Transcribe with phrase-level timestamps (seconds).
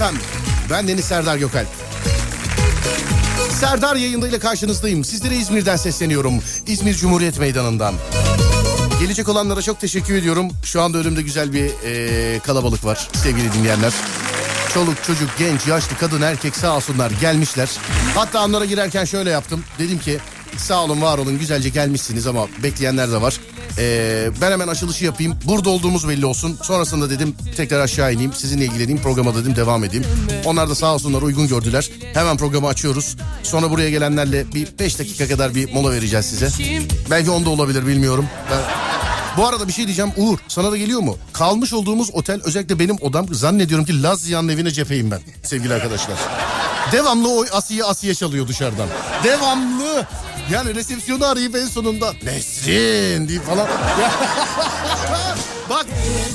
[0.00, 0.14] Efem.
[0.70, 1.68] Ben Deniz Serdar Gökalp.
[3.50, 5.04] Serdar yayındayla karşınızdayım.
[5.04, 6.42] Sizlere İzmir'den sesleniyorum.
[6.66, 7.94] İzmir Cumhuriyet Meydanı'ndan.
[9.00, 10.50] Gelecek olanlara çok teşekkür ediyorum.
[10.64, 13.92] Şu anda önümde güzel bir e, kalabalık var sevgili dinleyenler.
[14.74, 17.70] Çoluk çocuk genç yaşlı kadın erkek sağ olsunlar gelmişler.
[18.14, 19.64] Hatta onlara girerken şöyle yaptım.
[19.78, 20.18] Dedim ki
[20.56, 23.40] sağ olun var olun güzelce gelmişsiniz ama bekleyenler de var.
[23.78, 25.36] Ee, ben hemen açılışı yapayım.
[25.44, 26.58] Burada olduğumuz belli olsun.
[26.62, 28.32] Sonrasında dedim tekrar aşağı ineyim.
[28.32, 29.02] Sizinle ilgileneyim.
[29.02, 30.06] Programa dedim devam edeyim.
[30.44, 31.90] Onlar da sağ olsunlar uygun gördüler.
[32.14, 33.16] Hemen programı açıyoruz.
[33.42, 36.48] Sonra buraya gelenlerle bir 5 dakika kadar bir mola vereceğiz size.
[37.10, 38.26] Belki onda olabilir bilmiyorum.
[38.50, 38.60] Ben...
[39.36, 41.16] Bu arada bir şey diyeceğim Uğur sana da geliyor mu?
[41.32, 46.16] Kalmış olduğumuz otel özellikle benim odam zannediyorum ki Laz Ziya'nın evine cepheyim ben sevgili arkadaşlar.
[46.92, 48.88] Devamlı o Asiye Asiye çalıyor dışarıdan.
[49.24, 50.06] Devamlı.
[50.52, 53.66] Yani resepsiyonu arayıp en sonunda Nesrin diye falan.
[55.70, 55.86] bak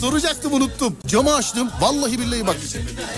[0.02, 0.95] soracaktım unuttum.
[1.07, 1.69] Camı açtım.
[1.81, 2.55] Vallahi billahi bak.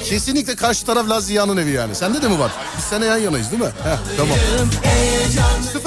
[0.06, 1.96] Kesinlikle karşı taraf Lazia'nın evi yani.
[1.96, 2.52] Sende de mi var?
[2.78, 3.70] Biz seninle yan yanayız değil mi?
[3.84, 4.38] Heh, tamam.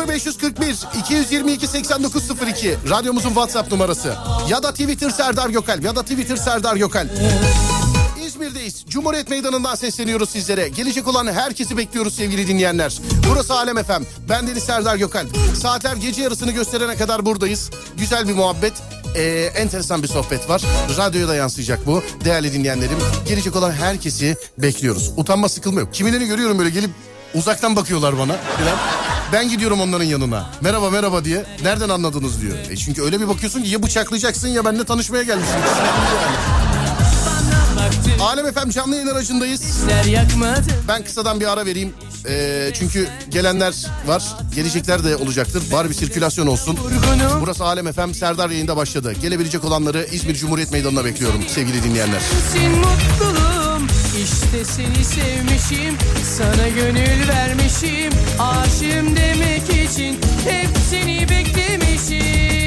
[0.09, 4.15] 0541 222 8902 radyomuzun WhatsApp numarası.
[4.49, 7.09] Ya da Twitter Serdar Gökal ya da Twitter Serdar Gökal.
[8.41, 8.85] İzmir'deyiz.
[8.89, 10.69] Cumhuriyet Meydanı'ndan sesleniyoruz sizlere.
[10.69, 12.99] Gelecek olan herkesi bekliyoruz sevgili dinleyenler.
[13.31, 14.05] Burası Alem Efem.
[14.29, 15.27] Ben Deniz Serdar Gökal.
[15.61, 17.71] Saatler gece yarısını gösterene kadar buradayız.
[17.97, 18.73] Güzel bir muhabbet.
[19.17, 19.23] Ee,
[19.57, 20.63] enteresan bir sohbet var.
[20.99, 22.03] Radyoya da yansıyacak bu.
[22.25, 22.99] Değerli dinleyenlerim.
[23.29, 25.13] Gelecek olan herkesi bekliyoruz.
[25.17, 25.95] Utanma sıkılma yok.
[25.95, 26.91] Kimilerini görüyorum böyle gelip
[27.35, 28.37] uzaktan bakıyorlar bana.
[28.37, 28.79] Falan.
[29.33, 30.51] Ben gidiyorum onların yanına.
[30.61, 31.45] Merhaba merhaba diye.
[31.63, 32.57] Nereden anladınız diyor.
[32.71, 35.57] E çünkü öyle bir bakıyorsun ki ya bıçaklayacaksın ya benimle tanışmaya gelmişsin.
[38.21, 39.63] Alem Efem canlı yayın aracındayız.
[40.89, 41.95] Ben kısadan bir ara vereyim.
[42.29, 43.75] Ee, çünkü gelenler
[44.07, 44.23] var.
[44.55, 45.63] Gelecekler de olacaktır.
[45.73, 46.79] Bari bir sirkülasyon olsun.
[47.41, 49.13] Burası Alem Efem Serdar yayında başladı.
[49.23, 52.21] Gelebilecek olanları İzmir Cumhuriyet Meydanı'na bekliyorum sevgili dinleyenler.
[54.25, 55.99] İşte seni sevmişim
[56.39, 60.19] Sana gönül vermişim Aşığım demek için
[60.49, 62.60] Hep seni beklemişim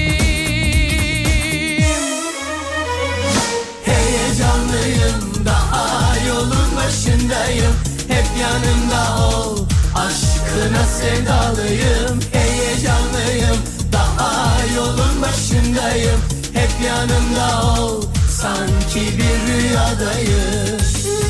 [4.74, 7.74] Heyecanlıyım daha yolun başındayım.
[8.08, 9.58] Hep yanımda ol
[9.96, 12.20] Aşkına sevdalıyım.
[12.32, 13.58] Heyecanlıyım
[13.92, 16.20] daha yolun başındayım.
[16.54, 21.23] Hep yanımda ol Sanki bir rüyadayım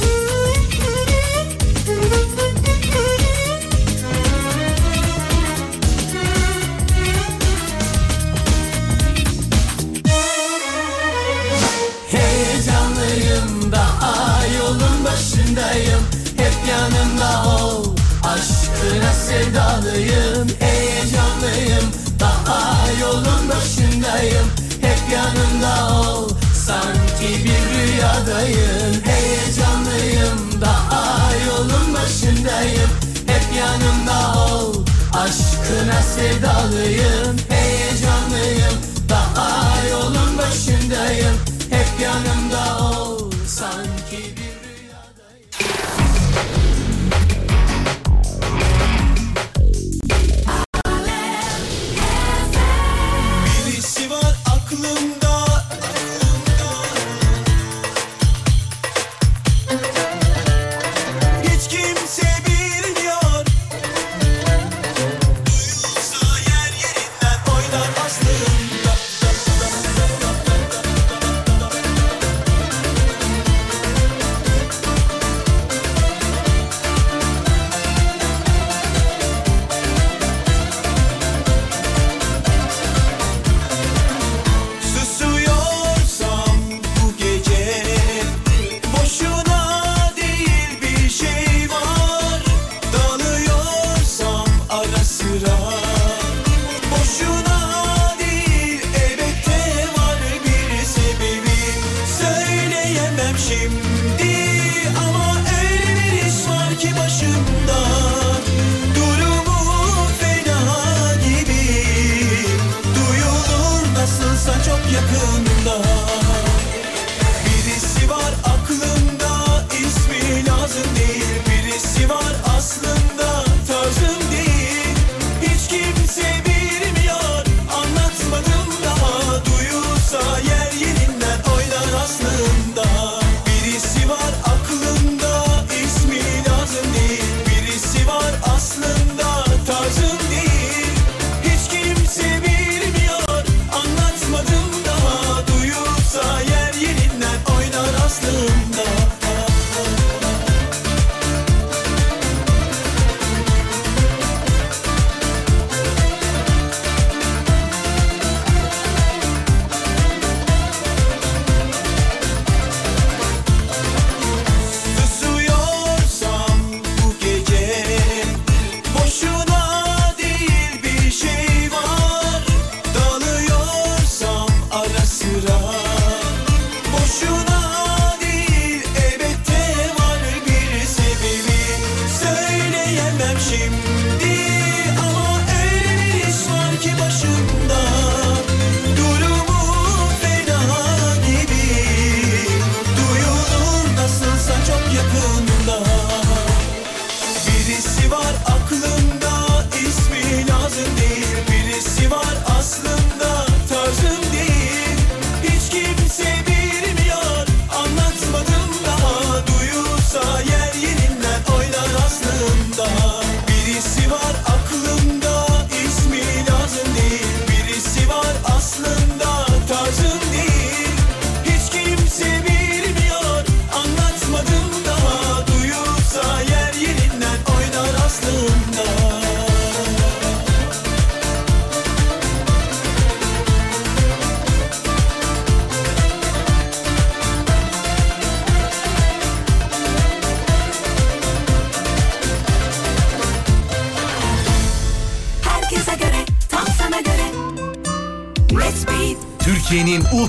[15.55, 16.03] başındayım
[16.37, 17.95] Hep yanımda ol.
[18.23, 20.47] Aşkına sevdalıyım.
[20.59, 21.91] Heyecanlıyım.
[22.19, 24.47] Daha yolun başındayım.
[24.81, 26.29] Hep yanımda ol.
[26.65, 29.01] Sanki bir rüyadayım.
[29.05, 30.61] Heyecanlıyım.
[30.61, 32.89] Daha yolun başındayım.
[33.27, 34.85] Hep yanımda ol.
[35.13, 37.37] Aşkına sevdalıyım.
[37.49, 38.77] Heyecanlıyım.
[39.09, 41.37] Daha yolun başındayım.
[41.69, 43.12] Hep yanımda ol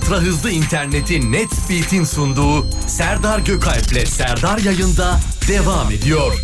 [0.05, 6.44] ultra hızlı interneti NetBeat'in sunduğu Serdar Gökalp'le Serdar yayında devam ediyor.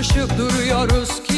[0.00, 1.29] tartışıp duruyoruz ki.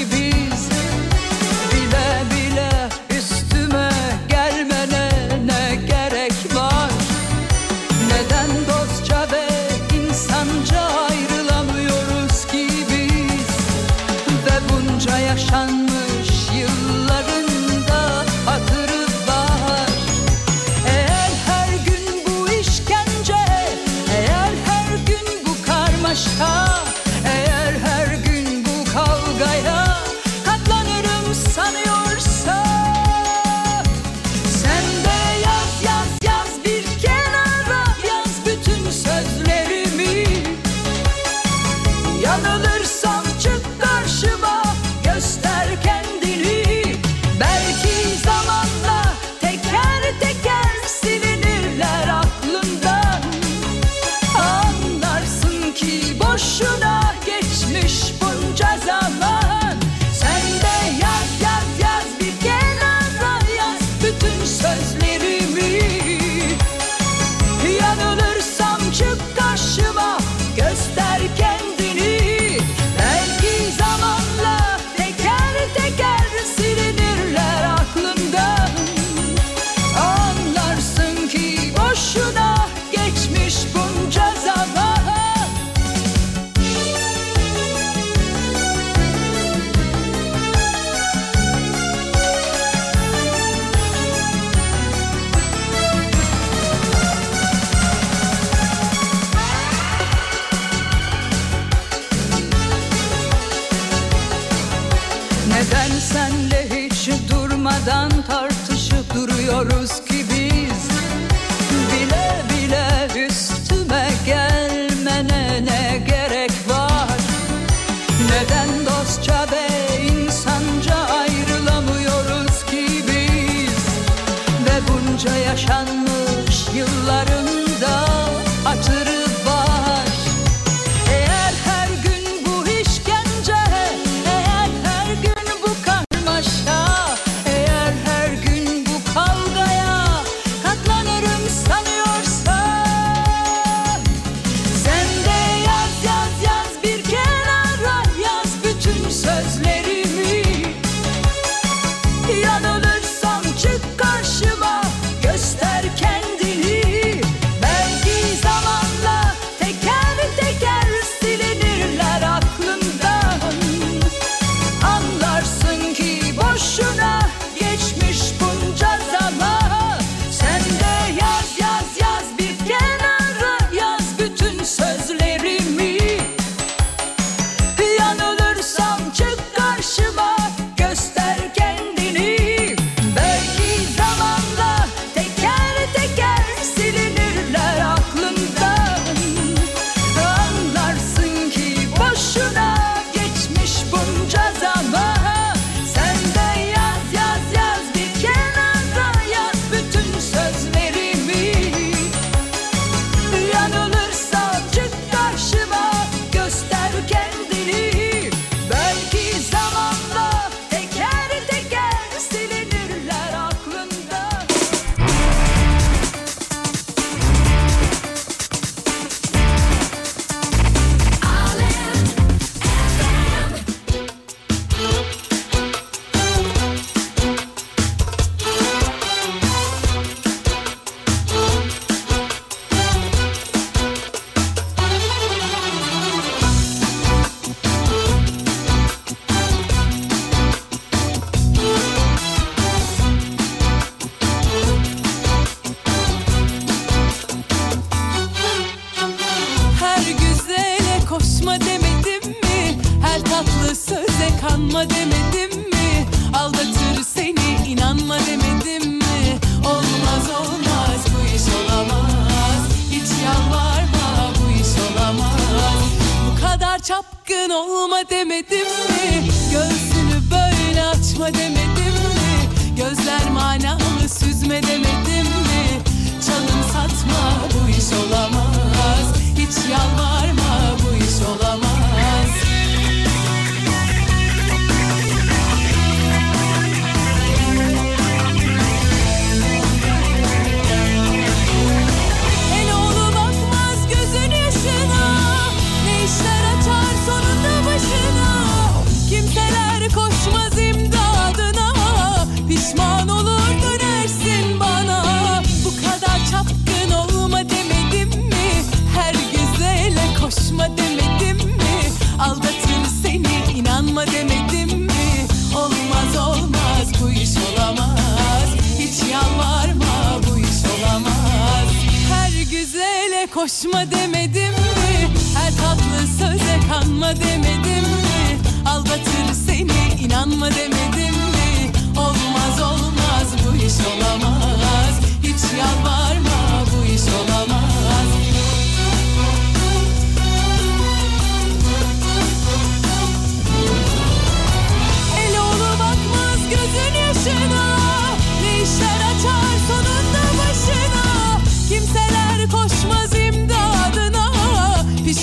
[323.43, 325.08] Koşma demedim mi?
[325.34, 328.39] Her tatlı söze kanma demedim mi?
[328.67, 331.72] Aldatır seni inanma demedim mi?
[331.96, 334.94] Olmaz olmaz bu iş olamaz.
[335.22, 337.92] Hiç yalvarma bu iş olamaz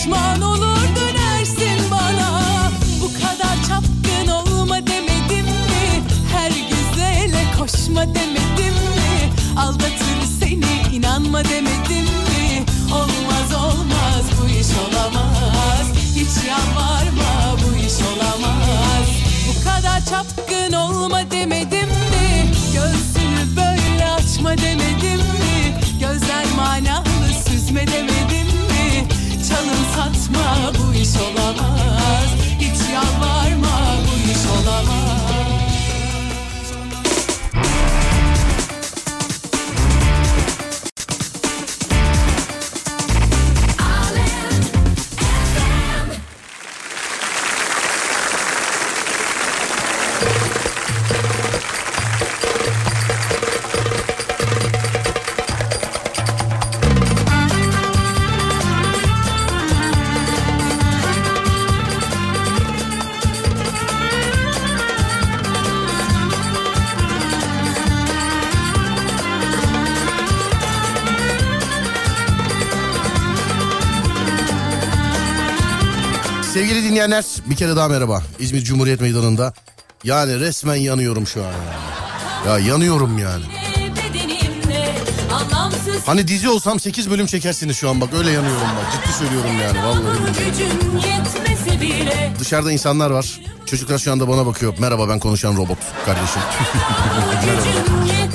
[0.09, 2.41] Pişman olur dönersin bana.
[3.01, 6.03] Bu kadar çapkın olma demedim mi?
[6.33, 9.33] Her güzele koşma demedim mi?
[9.59, 12.65] Aldatır seni inanma demedim mi?
[12.93, 15.85] Olmaz olmaz bu iş olamaz.
[16.15, 19.07] Hiç yalvarma bu iş olamaz.
[19.47, 22.51] Bu kadar çapkın olma demedim mi?
[22.73, 25.79] Göğsünü böyle açma demedim mi?
[25.99, 28.38] Gözler manalı süzme demedim
[30.29, 32.48] Satma bu iş olamaz
[76.53, 78.23] Sevgili dinleyenler bir kere daha merhaba.
[78.39, 79.53] İzmir Cumhuriyet Meydanı'nda.
[80.03, 81.51] Yani resmen yanıyorum şu an.
[82.47, 83.43] Ya, ya yanıyorum yani.
[86.05, 88.93] Hani dizi olsam 8 bölüm çekersiniz şu an bak öyle yanıyorum bak.
[88.93, 90.19] Ciddi söylüyorum yani vallahi.
[92.39, 93.39] Dışarıda insanlar var.
[93.65, 94.73] Çocuklar şu anda bana bakıyor.
[94.79, 96.41] Merhaba ben konuşan robot kardeşim.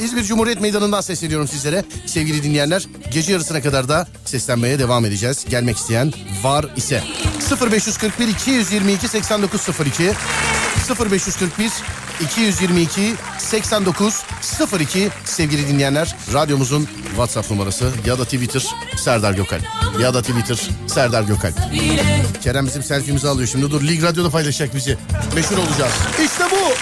[0.04, 1.84] İzmir Cumhuriyet Meydanı'ndan sesleniyorum sizlere.
[2.06, 5.44] Sevgili dinleyenler gece yarısına kadar da seslenmeye devam edeceğiz.
[5.48, 7.02] Gelmek isteyen var ise
[7.70, 10.12] 0541 222 8902
[11.10, 11.70] 0541
[12.20, 18.62] 222 8902 sevgili dinleyenler radyomuzun WhatsApp numarası ya da Twitter
[18.96, 19.60] Serdar Gökal
[20.00, 21.52] ya da Twitter Serdar Gökal.
[22.42, 24.98] Kerem bizim selfie'mizi alıyor şimdi dur Lig Radyo'da paylaşacak bizi.
[25.34, 25.92] Meşhur olacağız.
[26.24, 26.74] İşte bu.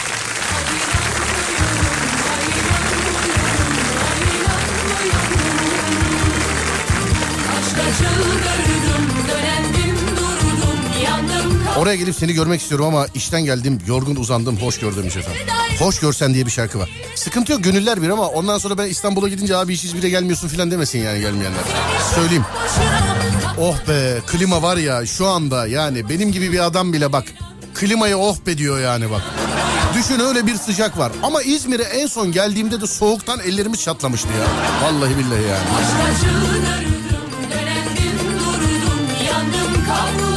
[11.82, 15.40] Oraya gelip seni görmek istiyorum ama işten geldim yorgun uzandım hoş gör demiş efendim.
[15.78, 16.90] Hoş görsen diye bir şarkı var.
[17.14, 20.70] Sıkıntı yok gönüller bir ama ondan sonra ben İstanbul'a gidince abi hiç İzmir'e gelmiyorsun falan
[20.70, 21.60] demesin yani gelmeyenler.
[22.14, 22.44] Söyleyeyim.
[23.60, 27.24] Oh be klima var ya şu anda yani benim gibi bir adam bile bak
[27.74, 29.22] klimayı oh be diyor yani bak.
[29.94, 31.12] Düşün öyle bir sıcak var.
[31.22, 34.46] Ama İzmir'e en son geldiğimde de soğuktan ellerimiz çatlamıştı ya.
[34.86, 35.64] Vallahi billahi yani.
[38.18, 40.31] Durdum yandım kavruldum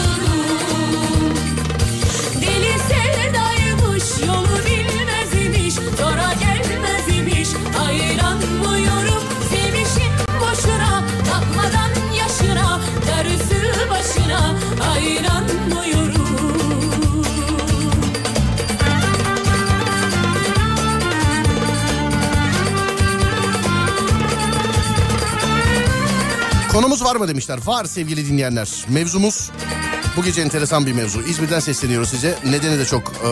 [26.71, 27.59] Konumuz var mı demişler.
[27.65, 28.85] Var sevgili dinleyenler.
[28.89, 29.51] Mevzumuz
[30.17, 31.21] Bu gece enteresan bir mevzu.
[31.21, 32.39] İzmir'den sesleniyoruz size.
[32.45, 33.29] Nedeni de çok e,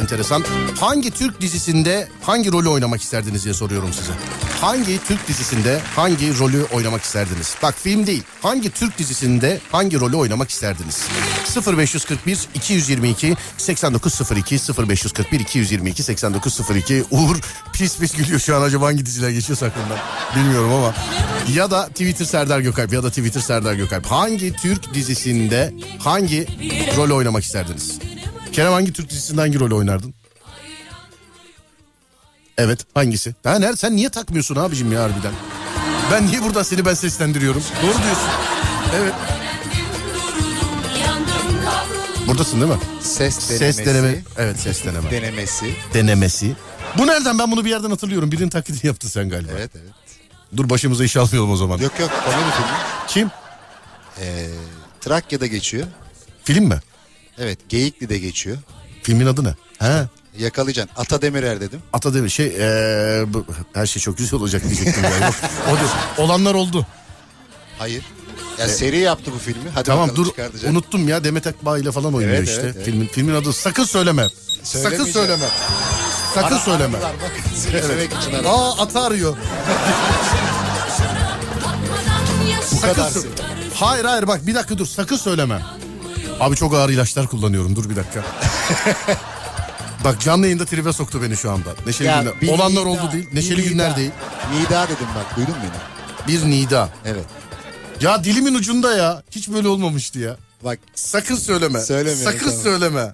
[0.00, 0.44] enteresan.
[0.80, 4.12] Hangi Türk dizisinde hangi rolü oynamak isterdiniz diye soruyorum size.
[4.60, 7.54] Hangi Türk dizisinde hangi rolü oynamak isterdiniz?
[7.62, 8.22] Bak film değil.
[8.42, 11.06] Hangi Türk dizisinde hangi rolü oynamak isterdiniz?
[11.76, 17.36] 0541 222 8902 0541 222 8902 Uğur
[17.72, 19.98] pis pis gülüyor şu an acaba hangi diziler geçiyor aklımdan
[20.36, 20.94] bilmiyorum ama
[21.54, 26.46] ya da Twitter Serdar Gökalp ya da Twitter Serdar Gökalp hangi Türk dizisinde hangi
[26.96, 27.98] rol oynamak isterdiniz?
[28.52, 30.14] Kerem hangi Türk dizisinde hangi rol oynardın?
[32.58, 33.34] Evet hangisi?
[33.44, 35.32] Ha nerede sen niye takmıyorsun abicim ya harbiden?
[36.12, 37.62] Ben niye buradan seni ben seslendiriyorum?
[37.82, 38.28] Doğru diyorsun.
[38.96, 39.14] Evet.
[42.26, 42.78] Buradasın değil mi?
[43.00, 43.58] Ses denemesi.
[43.74, 44.22] Ses deneme.
[44.38, 45.10] Evet ses deneme.
[45.10, 45.74] Denemesi.
[45.94, 46.56] Denemesi.
[46.98, 48.32] Bu nereden ben bunu bir yerden hatırlıyorum.
[48.32, 49.52] Birinin taklidini yaptın sen galiba.
[49.58, 49.92] Evet evet.
[50.56, 51.78] Dur başımıza iş almayalım o zaman.
[51.78, 52.70] Yok yok komedi filmi.
[53.08, 53.30] Kim?
[54.20, 54.46] Ee,
[55.00, 55.86] Trakya'da geçiyor.
[56.44, 56.80] Film mi?
[57.38, 58.56] Evet Geyikli'de geçiyor.
[59.02, 59.54] Filmin adı ne?
[59.78, 60.02] He.
[60.38, 60.94] Yakalayacaksın.
[61.02, 61.80] Ata Demirer dedim.
[61.92, 63.44] Ata Demir şey ee, bu,
[63.74, 65.26] her şey çok güzel olacak diyecektim ya.
[65.26, 65.34] Yok,
[65.66, 65.90] o değil.
[66.18, 66.86] Olanlar oldu.
[67.78, 68.04] Hayır.
[68.58, 69.70] Ya seri yaptı bu filmi.
[69.74, 70.70] Hadi Tamam bakalım dur çıkartacak.
[70.70, 72.60] unuttum ya Demet Akbağ ile falan oynuyor Evet, işte.
[72.60, 72.84] evet, evet.
[72.86, 74.26] Filmin filmin adı sakın söyleme.
[74.62, 75.12] Sakın Söylemeyeceğim.
[75.12, 75.44] söyleme.
[76.34, 76.96] Sakın söyleme.
[76.98, 77.58] Aradılar bak.
[77.72, 78.50] Söylemek için aradılar.
[78.52, 79.36] Aa ata arıyor.
[82.72, 82.94] Bu kadar.
[83.10, 83.26] Sakın sö-
[83.74, 85.60] Hayır hayır bak bir dakika dur sakın söyleme.
[86.40, 88.24] Abi çok ağır ilaçlar kullanıyorum dur bir dakika.
[90.06, 91.68] bak canlı yayında tribe soktu beni şu anda.
[91.86, 92.52] Neşeli Ya, günler.
[92.54, 93.28] Olanlar nida, oldu değil.
[93.32, 93.68] Neşeli nida.
[93.68, 94.10] günler değil.
[94.52, 96.28] Nida dedim bak duydun mu beni?
[96.28, 96.88] Bir nida.
[97.04, 97.24] Evet.
[98.00, 99.22] Ya dilimin ucunda ya.
[99.30, 100.36] Hiç böyle olmamıştı ya.
[100.64, 101.80] Bak Sakın söyleme.
[101.80, 102.62] Söylemiyorum, Sakın tamam.
[102.62, 103.12] söyleme.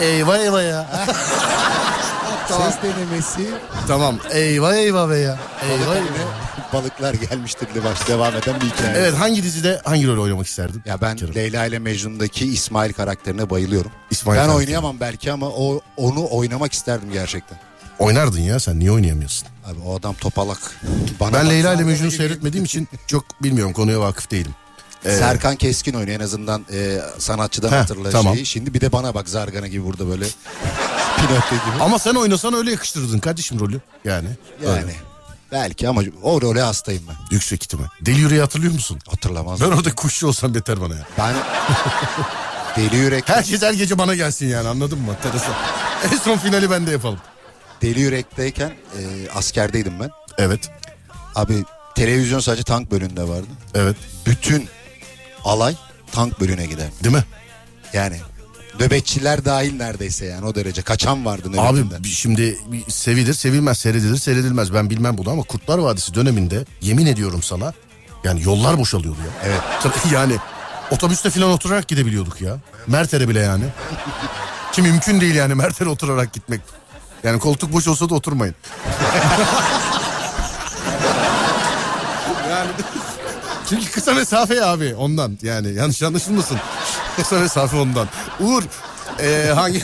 [0.00, 1.06] Eyvah eyvah ya.
[2.48, 3.50] ses denemesi.
[3.88, 4.18] tamam.
[4.32, 5.38] Eyvah eyvah be ya.
[5.70, 6.51] Eyvah eyvah.
[6.72, 8.94] Balıklar gelmiştir diye baş devam eden bir hikaye.
[8.96, 10.82] Evet hangi dizide hangi rol oynamak isterdin?
[10.86, 11.34] Ya ben Kerem.
[11.34, 13.90] Leyla ile Mecnun'daki İsmail karakterine bayılıyorum.
[14.10, 17.58] İsmail ben oynayamam belki ama o onu oynamak isterdim gerçekten.
[17.98, 19.48] Oynardın ya sen niye oynayamıyorsun?
[19.66, 20.80] Abi o adam topalak.
[21.20, 24.54] Bana Ben Leyla ile Mecnun'u seyretmediğim için çok bilmiyorum konuya vakıf değilim.
[25.04, 28.34] Ee, Serkan Keskin oynuyor en azından e, sanatçıdan Heh, tamam.
[28.34, 28.46] şeyi.
[28.46, 30.24] Şimdi bir de bana bak Zargana gibi burada böyle
[31.16, 31.82] Pinokyo gibi.
[31.82, 33.80] Ama sen oynasan öyle yakıştırdın kardeşim rolü.
[34.04, 34.28] Yani.
[34.64, 34.92] Yani öyle.
[35.52, 37.16] Belki ama o role hastayım ben.
[37.30, 37.84] Yüksek ihtimal.
[38.00, 38.98] Deli Yüreği hatırlıyor musun?
[39.10, 39.60] Hatırlamaz.
[39.60, 41.06] Ben Ben, orada kuşçu olsam beter bana ya.
[42.76, 45.16] Deli Yürek Herkes her gece bana gelsin yani anladın mı?
[45.22, 45.52] Teresa.
[46.12, 47.18] En son finali ben de yapalım.
[47.82, 50.10] Deli Yürek'teyken e, askerdeydim ben.
[50.38, 50.70] Evet.
[51.34, 53.46] Abi televizyon sadece tank bölümünde vardı.
[53.74, 53.96] Evet.
[54.26, 54.68] Bütün
[55.44, 55.76] alay
[56.12, 56.88] tank bölüğüne gider.
[57.04, 57.24] Değil mi?
[57.92, 58.20] Yani
[58.80, 60.82] nöbetçiler dahil neredeyse yani o derece.
[60.82, 62.04] Kaçan vardı Abi nöbetinden.
[62.04, 62.58] bir- şimdi
[62.88, 67.72] sevilir sevilmez seyredilir seyredilmez ben bilmem bunu ama Kurtlar Vadisi döneminde yemin ediyorum sana
[68.24, 69.50] yani yollar boşalıyordu ya.
[69.50, 69.60] Evet.
[70.12, 70.36] Yani
[70.90, 72.56] otobüste falan oturarak gidebiliyorduk ya.
[72.86, 73.64] Merter'e bile yani.
[74.72, 76.60] Ki mümkün değil yani Merter'e oturarak gitmek.
[77.24, 78.54] Yani koltuk boş olsa da oturmayın.
[82.50, 82.70] yani
[83.70, 86.58] çünkü kısa mesafe abi ondan yani yanlış anlaşılmasın.
[87.16, 88.08] Kısa mesafe ondan.
[88.40, 88.62] Uğur
[89.20, 89.82] eee, hangi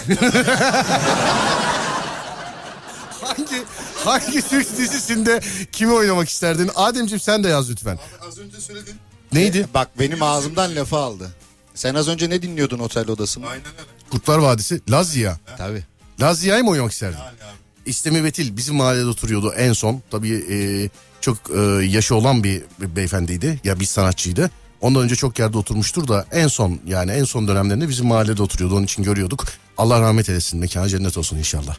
[3.22, 3.64] hangi
[4.04, 5.40] hangi Türk dizisinde
[5.72, 6.70] kimi oynamak isterdin?
[6.74, 7.98] Ademciğim sen de yaz lütfen.
[8.28, 8.96] Az önce söyledin.
[9.32, 9.66] Neydi?
[9.74, 11.30] Bak benim ağzımdan lafı aldı.
[11.74, 13.46] Sen az önce ne dinliyordun otel odasında?
[13.46, 13.88] Aynen öyle.
[14.10, 15.36] Kurtlar Vadisi Lazia.
[15.58, 15.84] Tabii.
[16.20, 17.16] Lazia'yı mı oynamak isterdin?
[17.18, 17.58] Yani abi.
[17.90, 20.02] İstemi Betil bizim mahallede oturuyordu en son.
[20.10, 20.56] Tabii e,
[21.20, 23.60] çok e, yaşı olan bir beyefendiydi.
[23.64, 24.50] Ya bir sanatçıydı.
[24.80, 28.74] Ondan önce çok yerde oturmuştur da en son yani en son dönemlerinde bizim mahallede oturuyordu.
[28.76, 29.44] Onun için görüyorduk.
[29.78, 30.60] Allah rahmet eylesin.
[30.60, 31.76] Mekanı cennet olsun inşallah.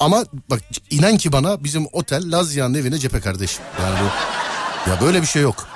[0.00, 3.62] Ama bak inan ki bana bizim otel Lazia'nın evine cephe kardeşim.
[3.82, 5.68] Yani bu ya böyle bir şey yok.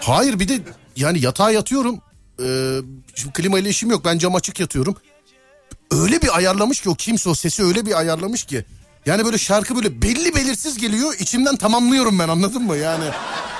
[0.00, 0.60] Hayır bir de
[0.96, 2.00] yani yatağa yatıyorum.
[2.42, 2.78] Ee,
[3.14, 4.04] şimdi klima ile işim yok.
[4.04, 4.96] Ben cam açık yatıyorum.
[5.90, 8.64] Öyle bir ayarlamış ki o kimse o sesi öyle bir ayarlamış ki.
[9.08, 11.14] Yani böyle şarkı böyle belli belirsiz geliyor.
[11.18, 12.76] içimden tamamlıyorum ben anladın mı?
[12.76, 13.04] Yani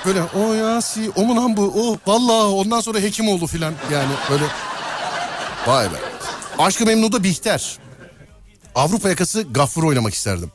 [0.06, 0.80] böyle o ya
[1.16, 1.62] o mu lan bu?
[1.62, 3.74] O vallahi ondan sonra hekim oldu filan.
[3.92, 4.44] Yani böyle
[5.66, 5.96] vay be.
[6.58, 7.78] Aşkı Memnu'da Bihter.
[8.74, 10.52] Avrupa yakası Gaffur oynamak isterdim.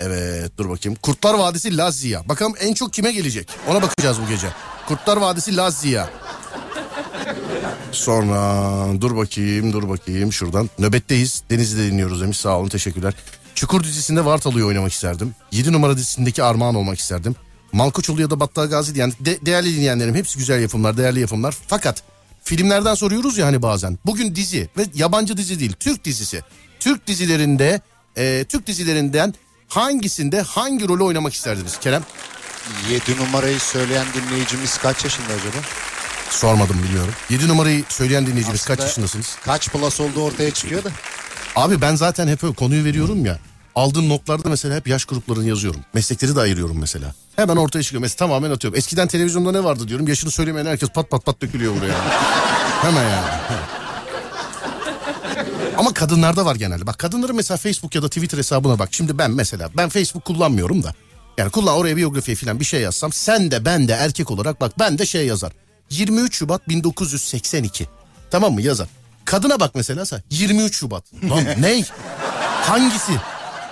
[0.00, 0.98] Evet dur bakayım.
[1.02, 2.28] Kurtlar Vadisi Lazia.
[2.28, 3.48] Bakalım en çok kime gelecek?
[3.68, 4.48] Ona bakacağız bu gece.
[4.88, 6.08] Kurtlar Vadisi Lazia.
[7.92, 8.50] Sonra
[9.00, 10.70] dur bakayım dur bakayım şuradan.
[10.78, 11.42] Nöbetteyiz.
[11.50, 13.14] Denizli'de dinliyoruz demiş sağ olun teşekkürler.
[13.54, 15.34] Çukur dizisinde Vartalı'yı oynamak isterdim.
[15.52, 17.36] 7 numara dizisindeki Armağan olmak isterdim.
[17.72, 21.54] Malkoçoğlu ya da Battal Gazi diyen de- değerli dinleyenlerim hepsi güzel yapımlar değerli yapımlar.
[21.66, 22.02] Fakat
[22.44, 23.98] filmlerden soruyoruz ya hani bazen.
[24.06, 26.42] Bugün dizi ve yabancı dizi değil Türk dizisi.
[26.80, 27.80] Türk dizilerinde
[28.16, 29.34] e, Türk dizilerinden
[29.68, 32.02] hangisinde hangi rolü oynamak isterdiniz Kerem?
[32.90, 35.56] 7 numarayı söyleyen dinleyicimiz kaç yaşında acaba?
[36.30, 37.14] Sormadım bilmiyorum.
[37.30, 39.36] 7 numarayı söyleyen dinleyicimiz kaç Aslında- yaşındasınız?
[39.44, 40.90] Kaç plus olduğu ortaya çıkıyor da.
[41.56, 43.38] Abi ben zaten hep öyle konuyu veriyorum ya.
[43.74, 45.80] Aldığım notlarda mesela hep yaş gruplarını yazıyorum.
[45.94, 47.14] Meslekleri de ayırıyorum mesela.
[47.36, 48.00] Hemen ortaya çıkıyor.
[48.00, 48.78] Mesela tamamen atıyorum.
[48.78, 50.08] Eskiden televizyonda ne vardı diyorum.
[50.08, 51.94] Yaşını söylemeyen herkes pat pat pat dökülüyor buraya.
[52.82, 53.26] Hemen yani.
[55.76, 56.86] Ama kadınlarda var genelde.
[56.86, 58.88] Bak kadınların mesela Facebook ya da Twitter hesabına bak.
[58.92, 60.94] Şimdi ben mesela ben Facebook kullanmıyorum da.
[61.38, 63.12] Yani kullan oraya biyografi falan bir şey yazsam.
[63.12, 65.52] Sen de ben de erkek olarak bak ben de şey yazar.
[65.90, 67.88] 23 Şubat 1982.
[68.30, 68.88] Tamam mı yazar.
[69.24, 71.04] Kadına bak mesela sen 23 Şubat.
[71.30, 71.84] Lan ney?
[72.62, 73.12] Hangisi?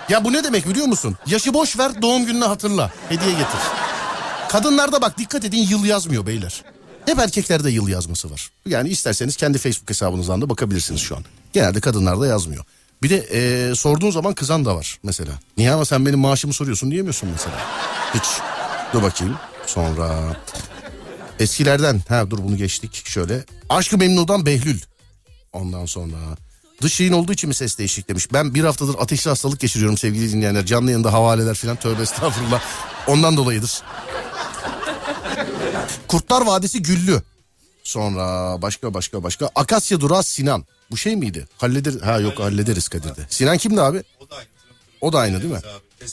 [0.09, 1.17] Ya bu ne demek biliyor musun?
[1.27, 2.91] Yaşı boş ver doğum gününü hatırla.
[3.09, 3.61] Hediye getir.
[4.49, 6.63] Kadınlarda bak dikkat edin yıl yazmıyor beyler.
[7.07, 8.49] Hep erkeklerde yıl yazması var.
[8.67, 11.25] Yani isterseniz kendi Facebook hesabınızdan da bakabilirsiniz şu an.
[11.53, 12.65] Genelde kadınlarda yazmıyor.
[13.03, 15.33] Bir de eee, sorduğun zaman kızan da var mesela.
[15.57, 17.57] Niye ama sen benim maaşımı soruyorsun diyemiyorsun mesela.
[18.15, 18.25] Hiç.
[18.93, 19.37] Dur bakayım.
[19.67, 20.37] Sonra
[21.41, 23.45] eskilerden ha dur bunu geçtik şöyle.
[23.69, 24.81] Aşkı Memnu'dan Behlül.
[25.53, 26.17] Ondan sonra
[26.83, 28.33] dış yayın olduğu için mi ses değişik demiş.
[28.33, 30.67] Ben bir haftadır ateşli hastalık geçiriyorum sevgili dinleyenler.
[30.67, 32.63] Canlı yayında havaleler filan tövbe estağfurullah.
[33.07, 33.83] Ondan dolayıdır.
[36.09, 37.23] Kurtlar Vadisi Güllü.
[37.85, 39.51] Sonra başka başka başka.
[39.55, 40.65] Akasya Durağı Sinan.
[40.91, 41.49] Bu şey miydi?
[41.59, 43.27] Halleder ha yok hallederiz Kadir'de.
[43.29, 44.03] Sinan kimdi abi?
[45.01, 45.61] O da aynı değil mi?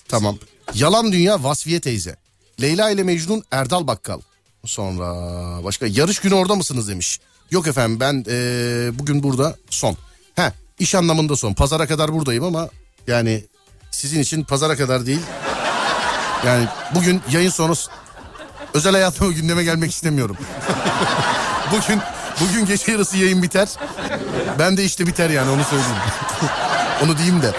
[0.07, 0.37] Tamam.
[0.73, 2.15] Yalan Dünya Vasfiye teyze.
[2.61, 4.21] Leyla ile Mecnun Erdal Bakkal.
[4.65, 5.05] Sonra
[5.63, 7.19] başka yarış günü orada mısınız demiş.
[7.51, 9.97] Yok efendim ben eee, bugün burada son.
[10.35, 11.53] He iş anlamında son.
[11.53, 12.69] Pazara kadar buradayım ama
[13.07, 13.43] yani
[13.91, 15.21] sizin için pazara kadar değil.
[16.45, 17.73] Yani bugün yayın sonu
[18.73, 20.37] özel hayatıma gündeme gelmek istemiyorum.
[21.71, 22.01] bugün
[22.41, 23.69] bugün gece yarısı yayın biter.
[24.59, 25.95] Ben de işte biter yani onu söyleyeyim.
[27.03, 27.51] onu diyeyim de.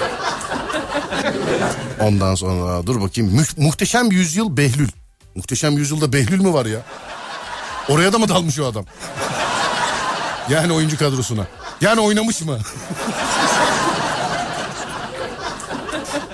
[2.00, 3.34] Ondan sonra dur bakayım.
[3.36, 4.88] Mü- muhteşem Yüzyıl Behlül.
[5.34, 6.78] Muhteşem Yüzyıl'da Behlül mü var ya?
[7.88, 8.84] Oraya da mı dalmış o adam?
[10.50, 11.46] Yani oyuncu kadrosuna.
[11.80, 12.58] Yani oynamış mı?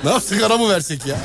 [0.04, 1.16] ne yaptık ara mı versek ya?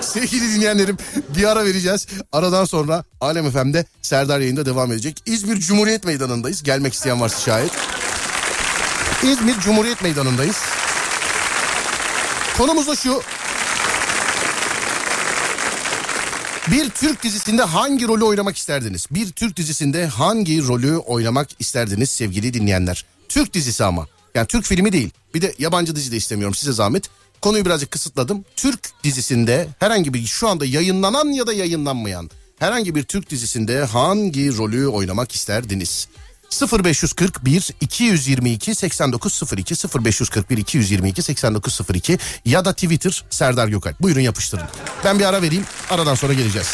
[0.00, 0.96] Sevgili dinleyenlerim
[1.36, 2.06] bir ara vereceğiz.
[2.32, 5.22] Aradan sonra Alem FM'de Serdar yayında devam edecek.
[5.26, 6.62] İzmir Cumhuriyet Meydanı'ndayız.
[6.62, 7.72] Gelmek isteyen varsa şayet.
[9.22, 10.56] İzmir Cumhuriyet Meydanı'ndayız.
[12.56, 13.22] Konumuz da şu.
[16.70, 19.06] Bir Türk dizisinde hangi rolü oynamak isterdiniz?
[19.10, 23.04] Bir Türk dizisinde hangi rolü oynamak isterdiniz sevgili dinleyenler?
[23.28, 24.06] Türk dizisi ama.
[24.34, 25.10] Yani Türk filmi değil.
[25.34, 27.10] Bir de yabancı dizi de istemiyorum size zahmet.
[27.40, 28.44] Konuyu birazcık kısıtladım.
[28.56, 34.56] Türk dizisinde herhangi bir şu anda yayınlanan ya da yayınlanmayan herhangi bir Türk dizisinde hangi
[34.56, 36.08] rolü oynamak isterdiniz?
[36.50, 44.00] 0541 222 8902 0541 222 8902 ya da Twitter Serdar Gökalp.
[44.00, 44.66] Buyurun yapıştırın.
[45.04, 45.64] Ben bir ara vereyim.
[45.90, 46.68] Aradan sonra geleceğiz.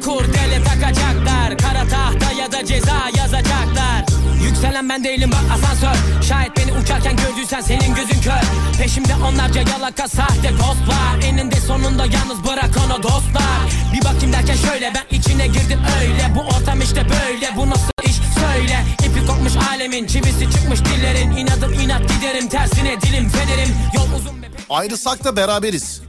[0.00, 1.58] Konuşana kurdele takacaklar.
[1.58, 4.04] Kara tahta ya da ceza yazacaklar.
[4.44, 6.22] Yükselen ben değilim bak asansör.
[6.22, 8.78] Şayet beni uçarken gördüysen senin gözün kör.
[8.78, 13.60] Peşimde onlarca yalaka sahte postlar Eninde sonunda yalnız bırak onu dostlar.
[13.94, 16.34] Bir bakayım derken şöyle ben içine girdim öyle.
[16.36, 18.16] Bu ortam işte böyle bu nasıl iş?
[18.40, 18.84] Söyle.
[19.06, 21.36] İpi kopmuş alemin çivisi çıkmış dillerin.
[21.36, 23.74] İnadım inat giderim tersine dilim fenerim.
[23.94, 26.00] Yol uzun ve pek Ayrılsak da beraberiz.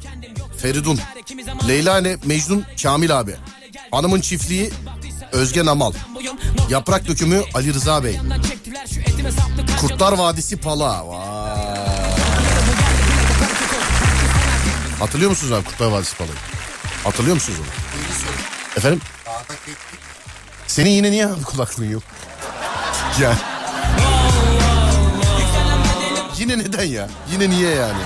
[0.58, 1.00] Feridun.
[1.68, 3.36] Leyla ile Mecnun Kamil abi.
[3.92, 4.72] Hanımın çiftliği
[5.32, 5.94] Özge Namal.
[6.70, 8.20] Yaprak dökümü Ali Rıza Bey.
[9.82, 11.08] Kurtlar Vadisi Pala.
[11.08, 11.80] Vay.
[15.00, 16.36] Hatırlıyor musunuz abi Kurtlar Vadisi Pala'yı?
[17.04, 17.68] Hatırlıyor musunuz onu?
[18.78, 19.02] Efendim?
[20.68, 22.04] Senin yine niye abi kulaklığın yok?
[23.22, 23.34] Ya.
[26.38, 27.08] Yine neden ya?
[27.32, 28.02] Yine niye yani?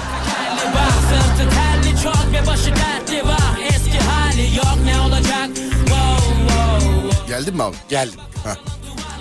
[1.09, 5.42] Sırtı terli çok ve başı dertli var Eski hali yok ne olacak.
[7.33, 7.75] Geldin mi abi?
[7.89, 8.19] Geldim.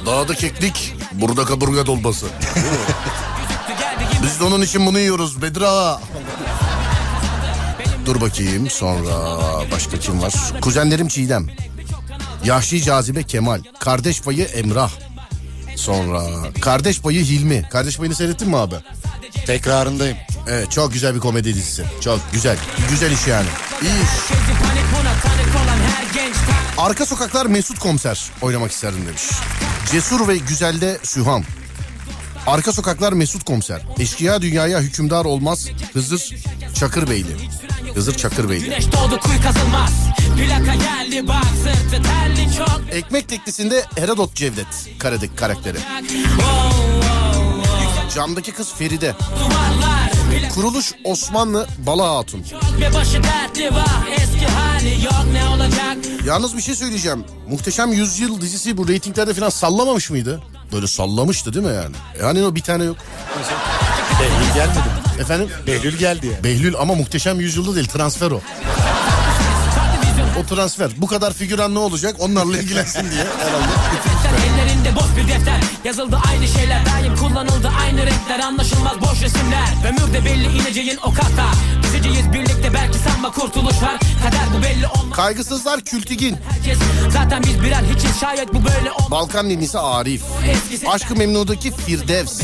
[0.06, 2.26] Dağda keklik, burada kaburga dolması.
[4.22, 6.00] Biz de onun için bunu yiyoruz Bedra.
[8.06, 9.40] Dur bakayım sonra
[9.72, 10.32] başka kim var?
[10.60, 11.46] Kuzenlerim Çiğdem.
[12.44, 13.62] Yahşi Cazibe Kemal.
[13.80, 14.90] Kardeş payı Emrah.
[15.76, 16.22] Sonra
[16.60, 17.68] kardeş payı Hilmi.
[17.72, 18.74] Kardeş payını seyrettin mi abi?
[19.46, 20.16] Tekrarındayım.
[20.48, 21.84] Evet çok güzel bir komedi dizisi.
[22.00, 22.56] Çok güzel.
[22.90, 23.48] Güzel iş yani.
[23.82, 24.32] İyi iş.
[26.78, 29.22] Arka sokaklar Mesut Komiser oynamak isterdim demiş.
[29.92, 31.44] Cesur ve güzelde Sühan.
[32.46, 33.82] Arka sokaklar Mesut Komiser.
[33.98, 35.68] Eşkıya dünyaya hükümdar olmaz.
[35.92, 36.36] Hızır
[36.74, 37.36] Çakırbeyli.
[37.94, 38.78] Hızır Çakırbeyli.
[42.90, 45.78] Ekmek teklisinde Herodot Cevdet karedeki karakteri.
[48.14, 49.14] Camdaki kız Feride.
[49.40, 49.91] Duvarlar
[50.54, 52.44] Kuruluş Osmanlı Bala Hatun.
[56.26, 57.24] Yalnız bir şey söyleyeceğim.
[57.48, 60.42] Muhteşem Yüzyıl dizisi bu reytinglerde falan sallamamış mıydı?
[60.72, 61.96] Böyle sallamıştı değil mi yani?
[62.22, 62.96] Yani o bir tane yok.
[64.20, 65.20] Behlül gelmedi mi?
[65.20, 65.48] Efendim?
[65.66, 66.44] Behlül geldi ya.
[66.44, 68.40] Behlül ama Muhteşem Yüzyılda değil transfer o.
[70.40, 70.90] O transfer.
[70.96, 73.72] Bu kadar figüran ne olacak onlarla ilgilensin diye herhalde.
[74.82, 80.12] Ellerinde boş bir defter Yazıldı aynı şeyler daim kullanıldı aynı renkler Anlaşılmaz boş resimler Ömür
[80.12, 81.46] de belli ineceğin o kata
[81.82, 86.36] Düşeceğiz birlikte belki sanma kurtuluş var Kader bu belli olmaz Kaygısızlar Kültigin.
[86.50, 86.78] herkes
[87.10, 90.22] Zaten biz birer hiçiz şayet bu böyle olmaz Balkan Ninisi Arif.
[90.86, 92.40] Aşkı Memnu'daki Firdevs.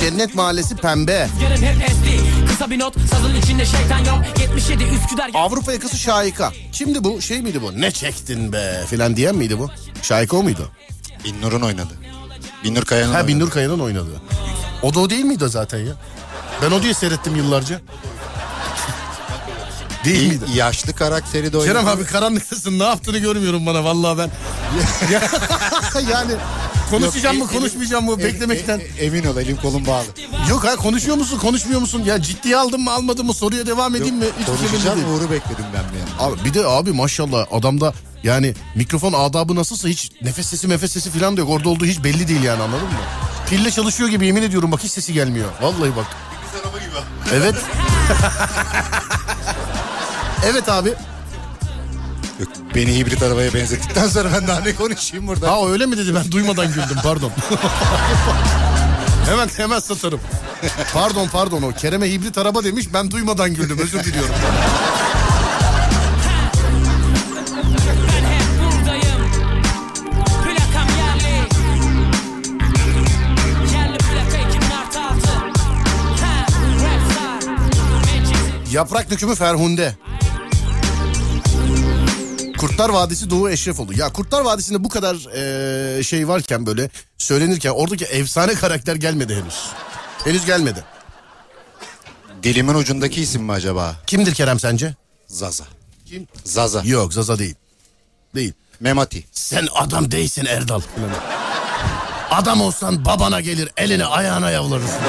[0.00, 1.28] Cennet Mahallesi Pembe.
[1.42, 6.52] Yarın hep esti Kısa bir not sazın içinde şeytan yok 77 Üsküdar Avrupa yakası Şahika.
[6.72, 7.22] Kimdi bu?
[7.22, 7.80] Şey miydi bu?
[7.80, 9.70] Ne çektin be filan diyen miydi bu?
[10.02, 10.70] Şahika o muydu?
[11.24, 11.92] Binnur'un oynadı.
[12.64, 13.28] Binnur Kaya'nın Ha oynadı.
[13.28, 14.20] Binnur Kaya'nın oynadığı.
[14.82, 15.92] O da o değil miydi zaten ya?
[16.62, 17.80] Ben o diye seyrettim yıllarca.
[20.04, 20.44] değil miydi?
[20.48, 21.72] İyi- Yaşlı karakteri de oynadı.
[21.74, 24.30] Kerem abi karanlıktasın ne yaptığını görmüyorum bana vallahi ben.
[25.12, 25.22] Ya-
[26.10, 26.32] yani
[26.90, 28.78] konuşacağım mı Yok, konuşmayacağım mı e- beklemekten.
[28.78, 30.04] e- e- emin ol elim kolum bağlı.
[30.50, 32.02] Yok ha konuşuyor musun konuşmuyor musun?
[32.06, 34.24] Ya ciddiye aldın mı almadın mı soruya devam edeyim mi?
[34.24, 35.14] Hiçbir şey belli Konuşacağım.
[35.14, 36.10] Uğur'u bekledim ben bir yani.
[36.34, 41.10] Abi bir de abi maşallah adamda yani mikrofon adabı nasılsa hiç nefes sesi nefes sesi
[41.10, 41.50] falan da yok.
[41.50, 43.00] Orada olduğu hiç belli değil yani anladın mı?
[43.50, 45.48] Pille çalışıyor gibi yemin ediyorum bak hiç sesi gelmiyor.
[45.60, 46.06] Vallahi bak.
[47.34, 47.54] Evet.
[50.44, 50.88] evet abi.
[52.40, 55.52] Yok, beni hibrit arabaya benzettikten sonra ben daha ne konuşayım burada.
[55.52, 57.32] Ha öyle mi dedi ben duymadan güldüm pardon.
[59.26, 60.20] hemen hemen satarım.
[60.92, 64.34] Pardon pardon o Kerem'e hibrit araba demiş ben duymadan güldüm özür diliyorum.
[78.72, 79.94] Yaprak dökümü Ferhunde.
[82.58, 83.98] Kurtlar Vadisi Doğu Eşrefoğlu.
[83.98, 85.14] Ya Kurtlar Vadisi'nde bu kadar
[85.96, 89.66] eee, şey varken böyle söylenirken oradaki efsane karakter gelmedi henüz.
[90.24, 90.84] Henüz gelmedi.
[92.42, 93.96] Dilimin ucundaki isim mi acaba?
[94.06, 94.94] Kimdir Kerem sence?
[95.26, 95.64] Zaza.
[96.06, 96.26] Kim?
[96.44, 96.82] Zaza.
[96.84, 97.54] Yok Zaza değil.
[98.34, 98.52] Değil.
[98.80, 99.24] Memati.
[99.32, 100.80] Sen adam değilsin Erdal.
[102.30, 105.00] Adam olsan babana gelir eline ayağına yavlarırsın.